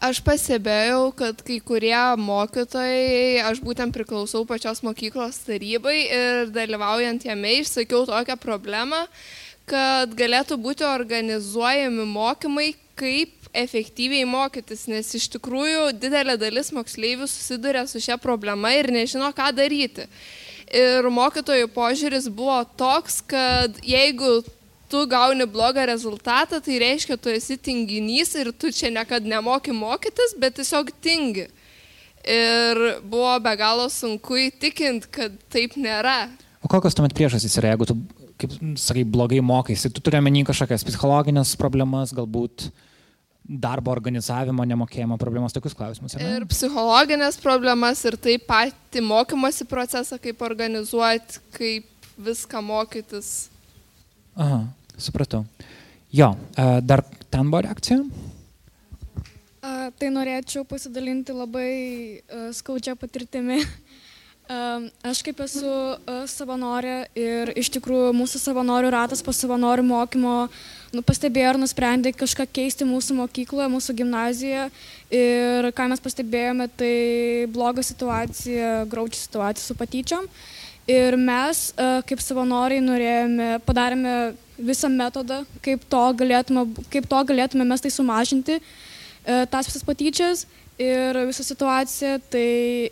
[0.04, 7.54] Aš pastebėjau, kad kai kurie mokytojai, aš būtent priklausau pačios mokyklos tarybai ir dalyvaujant jame
[7.62, 9.06] išsakiau tokią problemą,
[9.64, 17.84] kad galėtų būti organizuojami mokymai, kaip efektyviai mokytis, nes iš tikrųjų didelė dalis moksleivių susiduria
[17.86, 20.08] su šia problema ir nežino, ką daryti.
[20.74, 24.40] Ir mokytojų požiūris buvo toks, kad jeigu
[24.90, 30.36] tu gauni blogą rezultatą, tai reiškia, tu esi tinginys ir tu čia nekad nemoki mokytis,
[30.38, 31.48] bet tiesiog tingi.
[32.24, 36.30] Ir buvo be galo sunku įtikinti, kad taip nėra.
[36.64, 37.98] O kokios tuomet priežastys yra, jeigu tu,
[38.40, 42.70] kaip sakai, blogai mokaisi, tu turi menį kažkokias psichologinės problemas, galbūt
[43.44, 46.16] darbo organizavimo nemokėjimo problemas, tokius klausimus.
[46.16, 53.50] Ir psichologinės problemas, ir taip pat mokymosi procesą, kaip organizuoti, kaip viską mokytis.
[54.34, 54.64] Aha,
[54.96, 55.44] supratau.
[56.14, 56.32] Jo,
[56.86, 58.00] dar ten buvo reakcija?
[59.64, 61.70] A, tai norėčiau pasidalinti labai
[62.20, 63.62] uh, skaudžią patirtimį.
[64.44, 70.34] Uh, aš kaip esu uh, savanorė ir iš tikrųjų mūsų savanorių ratas po savanorių mokymo
[70.94, 74.68] nu, pastebėjo ir nusprendė kažką keisti mūsų mokykloje, mūsų gimnazijoje.
[75.14, 76.94] Ir ką mes pastebėjome, tai
[77.54, 80.28] bloga situacija, graučia situacija su patyčiom.
[80.90, 84.16] Ir mes uh, kaip savanoriai norėjome, padarėme
[84.58, 88.60] visą metodą, kaip to galėtume, kaip to galėtume mes tai sumažinti.
[89.24, 90.44] E, tas visas patyčias
[90.78, 92.16] ir visą situaciją.
[92.30, 92.46] Tai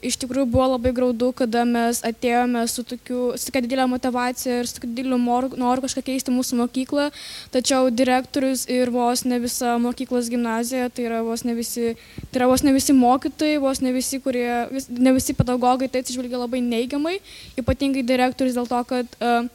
[0.07, 4.71] iš tikrųjų buvo labai graudu, kada mes atėjome su, tokiu, su tokia didelė motivacija ir
[4.71, 7.09] su tokiu dideliu noru, noru kažką keisti mūsų mokyklą,
[7.55, 11.97] tačiau direktorius ir vos ne visa mokyklos gimnazija, tai yra vos ne visi,
[12.31, 16.05] tai yra vos ne visi mokytojai, vos ne visi, kurie, vis, ne visi pedagogai tai
[16.05, 17.19] atsižvelgia labai neigiamai,
[17.59, 19.51] ypatingai direktorius dėl to, kad uh,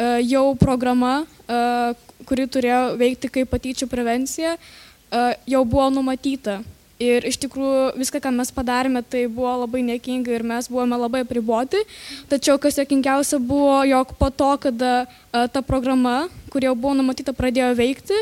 [0.00, 1.94] uh, jau programa, uh,
[2.26, 6.58] kuri turėjo veikti kaip patyčių prevencija, uh, jau buvo numatyta.
[7.00, 11.22] Ir iš tikrųjų viską, ką mes padarėme, tai buvo labai nekinga ir mes buvome labai
[11.24, 11.80] apriboti.
[12.28, 14.90] Tačiau kas jokingiausia buvo, jog po to, kada
[15.32, 18.18] a, ta programa, kuri jau buvo numatyta, pradėjo veikti,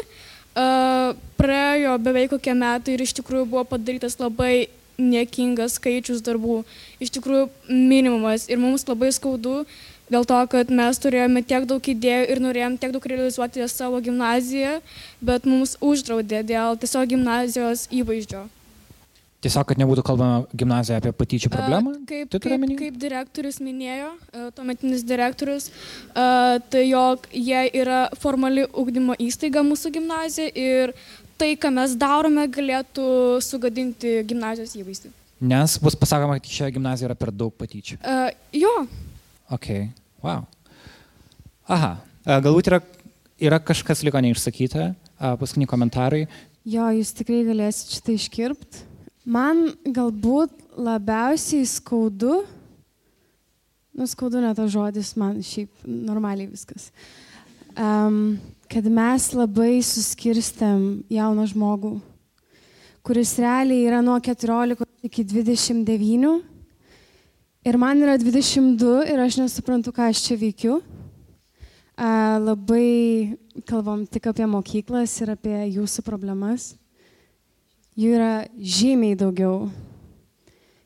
[0.54, 0.66] a,
[1.40, 4.68] praėjo beveik kokie metai ir iš tikrųjų buvo padarytas labai
[4.98, 6.60] nekingas skaičius darbų.
[7.02, 9.64] Iš tikrųjų minimumas ir mums labai skaudu,
[10.06, 14.78] dėl to, kad mes turėjome tiek daug idėjų ir norėjom tiek daug realizuoti savo gimnaziją,
[15.18, 18.44] bet mums uždraudė dėl tiesiog gimnazijos įvaizdžio.
[19.44, 21.92] Tiesiog, kad nebūtų kalbama gimnazijoje apie patyčių problemą?
[22.08, 24.10] Kaip, tai kaip, kaip direktorius minėjo,
[24.56, 25.68] tuometinis direktorius,
[26.12, 30.94] tai jog jie yra formali ugdymo įstaiga mūsų gimnazija ir
[31.38, 33.06] tai, ką mes darome, galėtų
[33.46, 35.14] sugadinti gimnazijos įvaizdį.
[35.46, 38.00] Nes bus pasakoma, kad šioje gimnazijoje yra per daug patyčių.
[38.02, 38.74] Uh, jo,
[39.48, 39.68] Ok,
[40.20, 40.42] wow.
[41.72, 41.94] Aha,
[42.44, 42.82] galbūt yra,
[43.40, 44.90] yra kažkas liko neišsakyta,
[45.40, 46.26] paskutiniai komentarai.
[46.68, 48.82] Jo, jūs tikrai galėsite šitą iškirpti.
[49.28, 52.40] Man galbūt labiausiai skaudu,
[53.92, 56.88] nu skaudu ne tas žodis, man šiaip normaliai viskas,
[57.76, 58.38] um,
[58.72, 61.98] kad mes labai suskirstėm jauną žmogų,
[63.04, 66.38] kuris realiai yra nuo 14 iki 29
[67.68, 70.78] Ir man yra 22 ir aš nesuprantu, ką aš čia veikiu.
[71.98, 73.34] A, labai
[73.68, 76.70] kalbam tik apie mokyklas ir apie jūsų problemas.
[77.98, 79.66] Jų yra žymiai daugiau.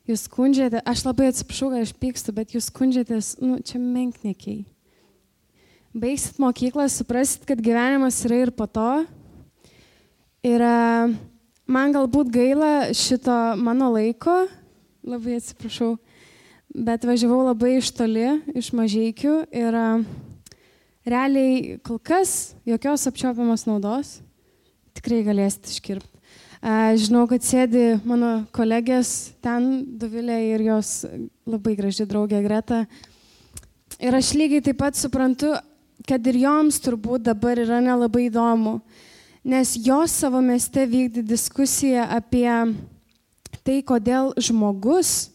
[0.09, 4.63] Jūs skundžiate, aš labai atsiprašau, kad aš pykstu, bet jūs skundžiatės, nu, čia menknekiai.
[5.93, 8.87] Baigsit mokyklą, suprasit, kad gyvenimas yra ir po to.
[10.41, 11.05] Ir a,
[11.69, 14.47] man galbūt gaila šito mano laiko,
[15.05, 15.91] labai atsiprašau,
[16.73, 18.25] bet važiavau labai iš toli,
[18.57, 19.77] iš mažiekių ir
[21.05, 24.17] realiai kol kas jokios apčiopiamos naudos
[24.97, 26.12] tikrai galėsit iškirpti.
[26.63, 31.01] Žinau, kad sėdi mano kolegės ten, Dovilė ir jos
[31.43, 32.85] labai graži draugė Greta.
[33.99, 35.49] Ir aš lygiai taip pat suprantu,
[36.07, 38.77] kad ir joms turbūt dabar yra nelabai įdomu,
[39.43, 42.47] nes jos savo mieste vykdė diskusiją apie
[43.59, 45.33] tai, kodėl žmogus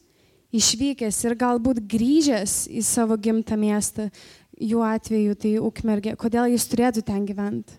[0.49, 4.09] išvykęs ir galbūt grįžęs į savo gimtą miestą,
[4.57, 7.77] jų atveju tai Ukmergė, kodėl jis turėtų ten gyventi.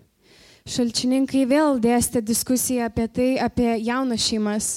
[0.70, 4.68] Šalčininkai vėl dėstė diskusiją apie tai, apie jaunas šeimas.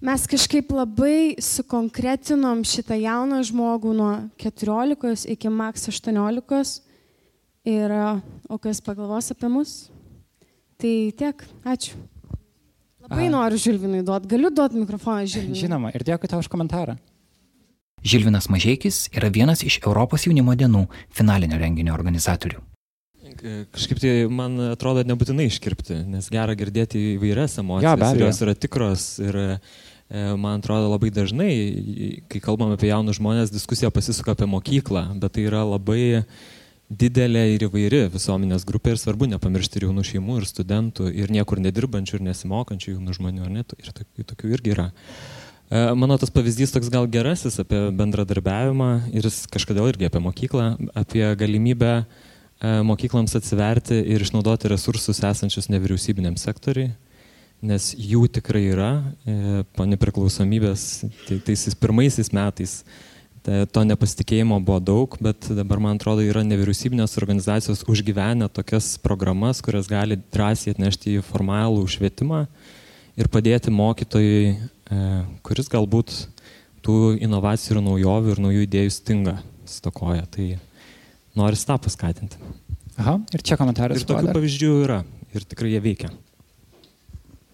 [0.00, 6.80] Mes kažkaip labai sukonkretinom šitą jauną žmogų nuo 14 iki maks 18
[7.68, 7.94] ir
[8.48, 9.74] o kas pagalvos apie mus?
[10.80, 11.96] Tai tiek, ačiū.
[13.06, 14.28] Labai noriu Žilvinui duoti.
[14.32, 15.60] Galiu duoti mikrofoną Žilvinui.
[15.60, 16.96] Žinoma, ir dėkui tau už komentarą.
[18.06, 20.86] Žilvinas Mažieikis yra vienas iš Europos jaunimo dienų
[21.16, 22.60] finalinio renginio organizatorių.
[23.74, 28.56] Kažkaip tai man atrodo nebūtinai iškirpti, nes gera girdėti įvairias emocijas, ja, ir jos yra
[28.58, 29.48] tikros ir e,
[30.38, 31.52] man atrodo labai dažnai,
[32.32, 36.30] kai kalbam apie jaunus žmonės, diskusija pasisuka apie mokyklą, bet tai yra labai uh,
[36.90, 41.60] didelė ir įvairi visuomenės grupė ir svarbu nepamiršti ir jaunų šeimų, ir studentų, ir niekur
[41.62, 43.64] nedirbančių, ir nesimokančių jaunų žmonių, ar ne?
[43.82, 44.86] Ir tokių, tokių irgi yra.
[45.66, 50.68] E, mano tas pavyzdys toks gal gerasis apie bendradarbiavimą ir jis kažkodėl irgi apie mokyklą,
[50.94, 51.96] apie galimybę
[52.60, 56.94] mokyklams atsiverti ir išnaudoti resursus esančius nevyriausybiniam sektoriai,
[57.66, 58.92] nes jų tikrai yra.
[59.26, 60.86] E, po nepriklausomybės,
[61.26, 62.80] tai tais pirmaisiais metais
[63.46, 69.86] to nepasitikėjimo buvo daug, bet dabar, man atrodo, yra nevyriausybinės organizacijos užgyvenę tokias programas, kurias
[69.86, 72.42] gali drąsiai atnešti į formalų švietimą
[73.16, 75.04] ir padėti mokytojai, e,
[75.46, 76.16] kuris galbūt
[76.86, 80.26] tų inovacijų ir naujovių ir naujų idėjų stinga, stokoja.
[80.30, 80.48] Tai
[81.38, 82.40] nori tą paskatinti.
[82.96, 84.00] Aha, ir čia komentaras.
[84.00, 85.02] Ir tokių pavyzdžių yra
[85.36, 86.14] ir tikrai jie veikia.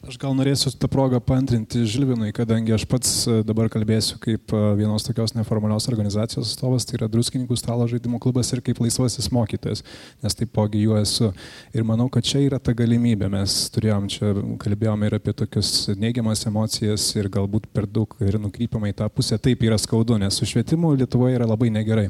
[0.02, 4.62] Aš gal norėsiu tą progą pantrinti Žilvinui, kadangi aš pats e, dabar kalbėsiu kaip e,
[4.80, 9.84] vienos tokios neformalios organizacijos atstovas, tai yra Druskininkų stalo žaidimų klubas ir kaip laisvasis mokytojas,
[10.26, 11.30] nes taipogi juo esu.
[11.70, 13.28] Ir manau, kad čia yra ta galimybė.
[13.30, 14.32] Mes turėjom čia,
[14.64, 19.38] kalbėjome ir apie tokius neigiamas emocijas ir galbūt per daug ir nukrypama į tą pusę.
[19.38, 22.08] Taip yra skaudu, nes su švietimu Lietuvoje yra labai negerai.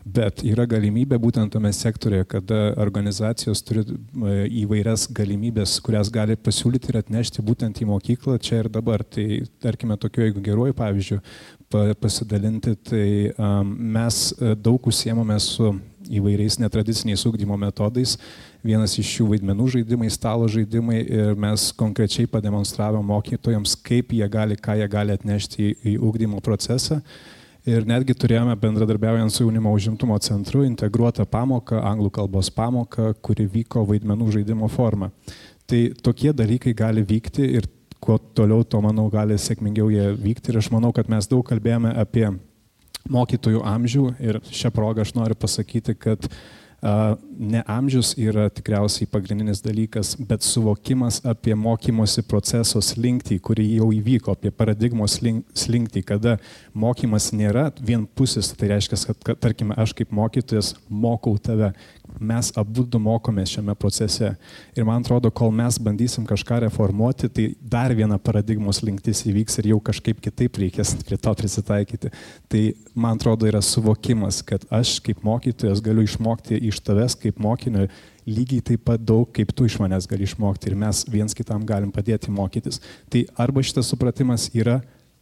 [0.00, 6.88] Bet yra galimybė būtent tame sektorėje, kada organizacijos turi e, įvairias galimybės, kurias gali pasiūlyti
[6.88, 9.04] ir atnešti būtent į mokyklą čia ir dabar.
[9.04, 9.26] Tai
[9.60, 11.20] tarkime, tokiu, jeigu geruoju pavyzdžiu
[12.00, 15.68] pasidalinti, tai um, mes e, daug užsiemame su
[16.10, 18.16] įvairiais netradiciniais ūkdymo metodais.
[18.64, 24.56] Vienas iš jų vaidmenų žaidimai, stalo žaidimai ir mes konkrečiai pademonstravome mokytojams, kaip jie gali,
[24.56, 27.02] ką jie gali atnešti į, į ūkdymo procesą.
[27.68, 33.82] Ir netgi turėjome bendradarbiaujant su jaunimo užimtumo centru integruotą pamoką, anglų kalbos pamoką, kuri vyko
[33.88, 35.10] vaidmenų žaidimo forma.
[35.68, 37.68] Tai tokie dalykai gali vykti ir
[38.00, 40.54] kuo toliau, to manau, gali sėkmingiau jie vykti.
[40.54, 42.30] Ir aš manau, kad mes daug kalbėjome apie
[43.12, 49.62] mokytojų amžių ir šią progą aš noriu pasakyti, kad uh, ne amžius yra tikriausiai pagrindinis
[49.64, 56.36] dalykas, bet suvokimas apie mokymosi proceso slinktį, kuri jau įvyko, apie paradigmos slinktį, kada
[56.76, 61.72] mokymas nėra vienpusis, tai reiškia, kad, kad tarkime, aš kaip mokytojas mokau tave,
[62.18, 64.32] mes abu du mokomės šiame procese.
[64.76, 69.70] Ir man atrodo, kol mes bandysim kažką reformuoti, tai dar viena paradigmos linktis įvyks ir
[69.72, 72.10] jau kažkaip kitaip reikės prie to prisitaikyti.
[72.50, 72.62] Tai
[72.94, 77.86] man atrodo yra suvokimas, kad aš kaip mokytojas galiu išmokti iš tavęs kaip mokinio
[78.26, 81.92] lygiai taip pat daug, kaip tu iš manęs gali išmokti ir mes viens kitam galim
[81.94, 82.80] padėti mokytis.
[83.10, 84.80] Tai arba šitas supratimas yra,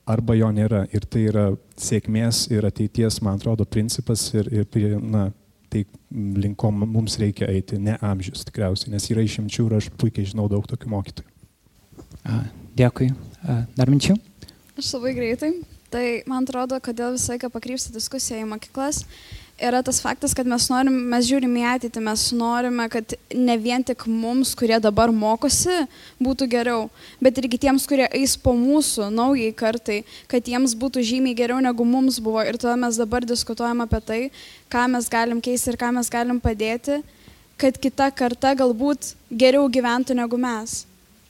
[0.09, 0.87] arba jo nėra.
[0.95, 5.29] Ir tai yra sėkmės ir ateities, man atrodo, principas ir, ir na,
[5.69, 10.29] tai link ko mums reikia eiti, ne amžius tikriausiai, nes yra išimčių ir aš puikiai
[10.31, 11.35] žinau daug tokių mokytojų.
[12.79, 13.11] Dėkui.
[13.77, 14.17] Dar minčių?
[14.79, 15.53] Aš labai greitai.
[15.89, 19.01] Tai man atrodo, kodėl visą laiką pakrypsta diskusija į mokyklas,
[19.59, 23.83] yra tas faktas, kad mes norim, mes žiūrim į ateitį, mes norime, kad ne vien
[23.83, 25.81] tik mums, kurie dabar mokosi,
[26.23, 26.87] būtų geriau,
[27.23, 30.01] bet ir kitiems, kurie eis po mūsų naujai kartai,
[30.31, 32.45] kad jiems būtų žymiai geriau negu mums buvo.
[32.47, 34.21] Ir tada mes dabar diskutuojam apie tai,
[34.71, 37.01] ką mes galim keisti ir ką mes galim padėti,
[37.59, 40.85] kad kita karta galbūt geriau gyventų negu mes.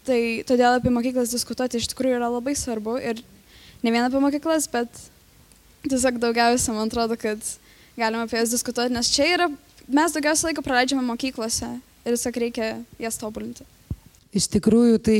[0.05, 0.19] Tai
[0.49, 3.25] todėl apie mokyklas diskutuoti iš tikrųjų yra labai svarbu ir
[3.85, 4.89] ne vien apie mokyklas, bet
[5.89, 7.41] tiesiog daugiausia man atrodo, kad
[7.99, 9.49] galima apie jas diskutuoti, nes čia yra,
[9.89, 11.69] mes daugiausiai laiko praleidžiame mokyklose
[12.07, 12.71] ir tiesiog reikia
[13.03, 13.67] jas tobulinti.
[14.37, 15.19] Iš tikrųjų, tai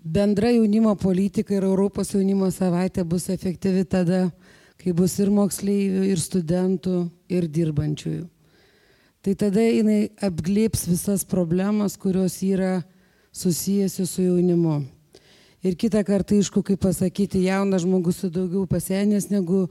[0.00, 4.28] bendra jaunimo politika ir Europos jaunimo savaitė bus efektyvi tada,
[4.80, 8.28] kai bus ir moksleivių, ir studentų, ir dirbančiųjų.
[9.20, 12.78] Tai tada jinai apglėps visas problemas, kurios yra
[13.36, 14.80] susijęsi su jaunimu.
[15.60, 19.66] Ir kitą kartą, aišku, kaip pasakyti, jaunas žmogus su daugiau pasienęs negu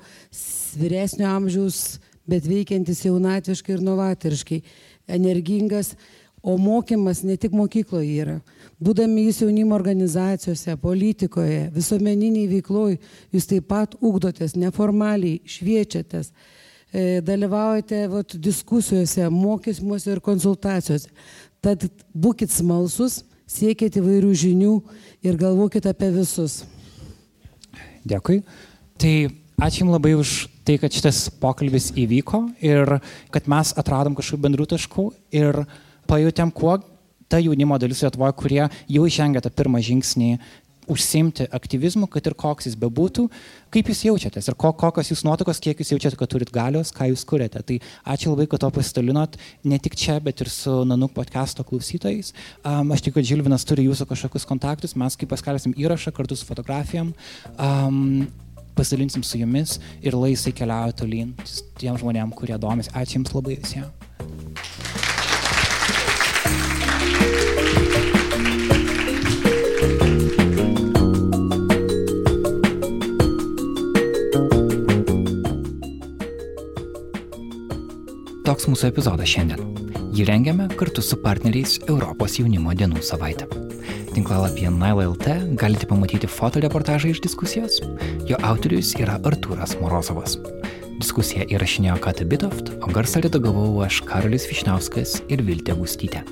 [0.78, 1.98] vyresnio amžiaus
[2.30, 4.62] bet veikiantis jaunatviškai ir novatoriškai,
[5.20, 5.96] energingas,
[6.44, 8.38] o mokymas ne tik mokykloje yra.
[8.80, 12.96] Būdami jūs jaunimo organizacijose, politikoje, visuomeniniai veikloj,
[13.36, 16.32] jūs taip pat ugdotės neformaliai, šviečiatės,
[16.94, 21.12] e, dalyvaujate vat, diskusijose, mokymuose ir konsultacijose.
[21.60, 21.84] Tad
[22.16, 24.76] būkite smalsus, siekite įvairių žinių
[25.28, 26.62] ir galvokite apie visus.
[28.08, 28.44] Dėkui.
[29.00, 29.14] Tai
[29.60, 30.38] ačiū Jums labai už
[30.70, 33.00] tai, kad šitas pokalbis įvyko ir
[33.34, 35.64] kad mes atradom kažkokių bendrų taškų ir
[36.10, 36.76] pajutėm, kuo
[37.30, 40.36] ta jaunimo dalis Lietuvoje, kurie jau išengė tą pirmą žingsnį
[40.90, 43.28] užsimti aktyvizmu, kad ir koks jis bebūtų,
[43.74, 47.12] kaip jūs jaučiatės ir ko, kokios jūs nuotakos, kiek jūs jaučiate, kad turit galios, ką
[47.12, 47.62] jūs kuriate.
[47.66, 47.78] Tai
[48.14, 49.38] ačiū labai, kad to pasidalinot
[49.70, 52.34] ne tik čia, bet ir su Nanuk podcast'o klausytojais.
[52.64, 56.50] Um, aš tikiu, kad Žilvinas turi jūsų kažkokius kontaktus, mes kaip paskelbėsim įrašą kartu su
[56.50, 57.14] fotografijom.
[57.58, 58.30] Um,
[58.80, 61.36] pasidalinsim su jumis ir laisvai keliauja tolyn
[61.80, 62.96] tiem žmonėm, kurie domisi.
[62.96, 64.00] Ačiū Jums labai visiems.
[78.50, 79.62] toks mūsų epizodas šiandien.
[80.18, 83.69] Jį rengiame kartu su partneriais Europos jaunimo dienų savaitę.
[84.14, 85.28] Tinklalapyje Naila.lt
[85.60, 87.80] galite pamatyti fotoreportažą iš diskusijos.
[88.30, 90.38] Jo autorius yra Artūras Morozovas.
[91.00, 96.26] Diskusiją įrašinėjo Kata Bitoft, o garsą redagavau aš Karolis Višniauskas ir Viltė Gustytė.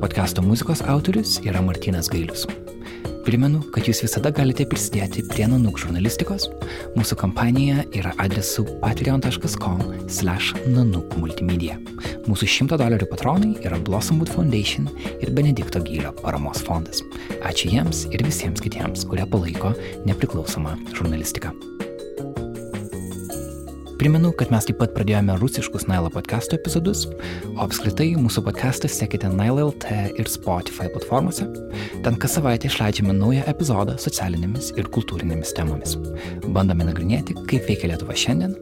[0.00, 2.46] Podcasto muzikos autorius yra Martinas Gailius.
[3.24, 6.44] Primenu, kad jūs visada galite prisidėti prie Nanuk žurnalistikos.
[6.92, 11.78] Mūsų kampanija yra adresu patreon.com/nanuk multimedia.
[12.28, 17.00] Mūsų 100 dolerių patronai yra Blossomwood Foundation ir Benedikto Gylio paramos fondas.
[17.40, 19.72] Ačiū jiems ir visiems kitiems, kurie palaiko
[20.04, 21.56] nepriklausomą žurnalistiką.
[23.98, 27.04] Primenu, kad mes taip pat pradėjome rusiškus Nailo podcastų epizodus,
[27.54, 29.86] o apskritai mūsų podcastą sekite Nailo.lt
[30.18, 31.46] ir Spotify platformose.
[32.02, 35.94] Ten kas savaitę išleidžiame naują epizodą socialinėmis ir kultūrinėmis temomis.
[36.46, 38.56] Bandome nagrinėti, kaip veikia Lietuva šiandien,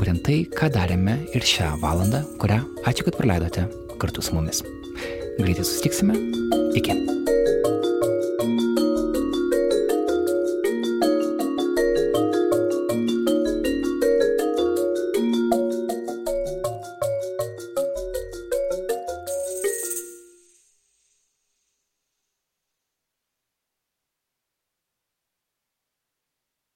[0.00, 3.68] būtent tai, ką darėme ir šią valandą, kurią ačiū, kad praleidote
[4.02, 4.64] kartu su mumis.
[5.38, 6.18] Greitai susitiksime.
[6.76, 7.25] Iki.